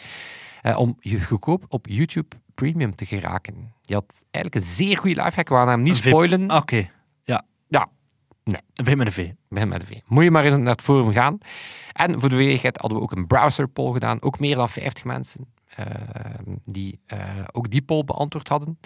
[0.61, 3.53] eh, om je goedkoop op YouTube Premium te geraken.
[3.81, 6.51] Die had eigenlijk een zeer goede lifehack, we gaan hem niet spoilen.
[6.51, 6.89] Oké, ja.
[8.45, 8.61] Nee.
[8.73, 9.31] Een V met een V.
[9.49, 9.99] Begin met de V.
[10.07, 11.37] Moet je maar eens naar het forum gaan.
[11.93, 14.21] En voor de veiligheid hadden we ook een browser poll gedaan.
[14.21, 15.85] Ook meer dan 50 mensen eh,
[16.65, 17.19] die eh,
[17.51, 18.79] ook die poll beantwoord hadden.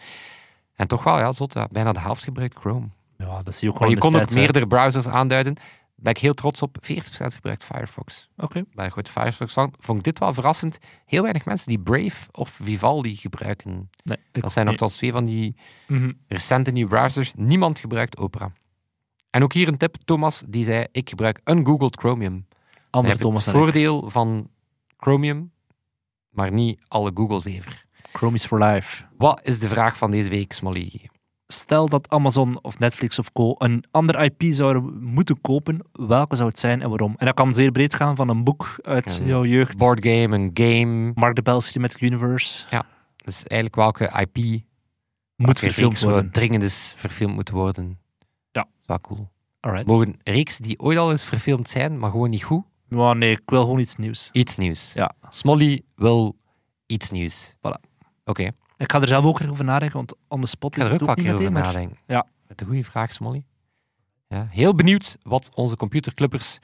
[0.76, 2.88] En toch wel, ja, zot, bijna de helft gebruikt Chrome.
[3.18, 5.54] Ja, dat zie je ook Maar je kon ook meerdere browsers aanduiden.
[5.56, 5.64] Daar
[5.96, 6.78] ben ik heel trots op.
[6.92, 8.30] 40% gebruikt Firefox.
[8.38, 8.64] Oké.
[8.74, 10.78] bij een grote Firefox vond ik dit wel verrassend.
[11.06, 13.90] Heel weinig mensen die Brave of Vivaldi gebruiken.
[14.04, 14.74] Nee, ik- Dat zijn nee.
[14.74, 15.56] nogthans twee van die
[15.88, 16.12] Mhm.
[16.28, 17.34] recente nieuwe browsers.
[17.38, 18.52] Niemand gebruikt Opera.
[19.30, 19.96] En ook hier een tip.
[20.06, 22.46] Thomas die zei, ik gebruik ungoogled Chromium.
[22.70, 23.62] Dan Andere heb je Thomas het ik.
[23.62, 24.50] voordeel van
[24.98, 25.52] Chromium,
[26.30, 27.86] maar niet alle Google-zever.
[28.12, 29.04] Chrome is for life.
[29.18, 31.10] Wat is de vraag van deze week, Smolly?
[31.48, 33.56] Stel dat Amazon of Netflix of co.
[33.58, 37.14] een ander IP zouden moeten kopen, welke zou het zijn en waarom?
[37.18, 39.78] En dat kan zeer breed gaan, van een boek uit Een jouw jeugd.
[39.78, 41.12] Boardgame, een game.
[41.16, 42.66] Mark de Bell Cinematic Universe.
[43.16, 44.64] Dus eigenlijk welke IP Moet
[45.36, 46.32] welke verfilmd worden.
[46.32, 48.00] dringend is verfilmd moeten worden.
[48.52, 48.62] Ja.
[48.62, 49.30] Dat is wel cool.
[49.60, 49.88] Alright.
[49.88, 52.64] Mogen reeks die ooit al eens verfilmd zijn, maar gewoon niet goed.
[52.88, 54.30] Maar nee, ik wil gewoon iets nieuws.
[54.32, 54.94] Iets nieuws.
[54.94, 55.12] Ja.
[55.30, 56.36] Smolly wil
[56.86, 57.56] iets nieuws.
[57.58, 57.90] Voilà.
[58.26, 60.94] Oké, Ik ga er zelf ook over nadenken, want on the spot ik ga er
[60.94, 61.98] ook wel keer over maar- nadenken.
[62.08, 62.28] Ja.
[62.48, 63.44] Met een goede vraag, Smolly.
[64.28, 66.60] Ja, heel benieuwd wat onze computerclubbers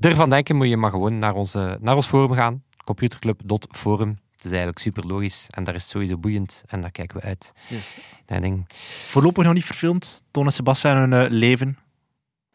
[0.00, 0.56] ervan denken.
[0.56, 2.62] Moet je maar gewoon naar, onze, naar ons forum gaan.
[2.84, 4.16] Computerclub.forum.
[4.42, 7.52] Het is eigenlijk super logisch en daar is sowieso boeiend en daar kijken we uit.
[7.68, 7.96] Yes.
[8.26, 8.72] Ik denk,
[9.08, 10.24] Voorlopig nog niet verfilmd.
[10.30, 11.78] Toon en Sebastian hun eh, leven.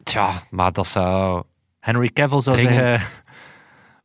[0.02, 1.42] tja, maar dat zou,
[1.80, 3.00] Henry Cavill zou zich Dringend.
[3.00, 3.06] eh,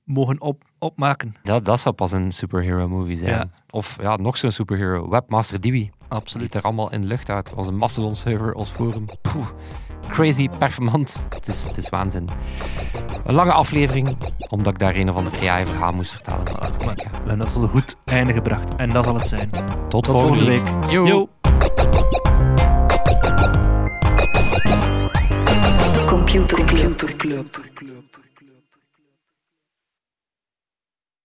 [0.03, 1.35] mogen op, opmaken.
[1.43, 3.31] dat, dat zou pas een superhero movie zijn.
[3.31, 3.49] Ja.
[3.69, 5.09] Of ja, nog zo'n superhero.
[5.09, 5.79] Webmaster Dewey.
[5.79, 6.55] Die Absoluut.
[6.55, 7.53] er allemaal in de lucht uit.
[7.53, 9.05] Onze Mastodon server, ons forum.
[9.21, 9.47] Poeh.
[10.09, 11.27] Crazy, performant.
[11.35, 12.29] Het is, het is waanzin.
[13.25, 14.17] Een lange aflevering,
[14.49, 16.43] omdat ik daar een of ander AI-verhaal moest vertellen.
[16.85, 17.09] Maar Ja.
[17.11, 18.75] we hebben dat tot een goed einde gebracht.
[18.75, 19.49] En dat zal het zijn.
[19.89, 20.63] Tot, Tot volgende week.
[20.87, 21.05] Yo.
[21.07, 21.29] Yo.
[26.07, 26.65] Computer
[27.17, 27.59] Club.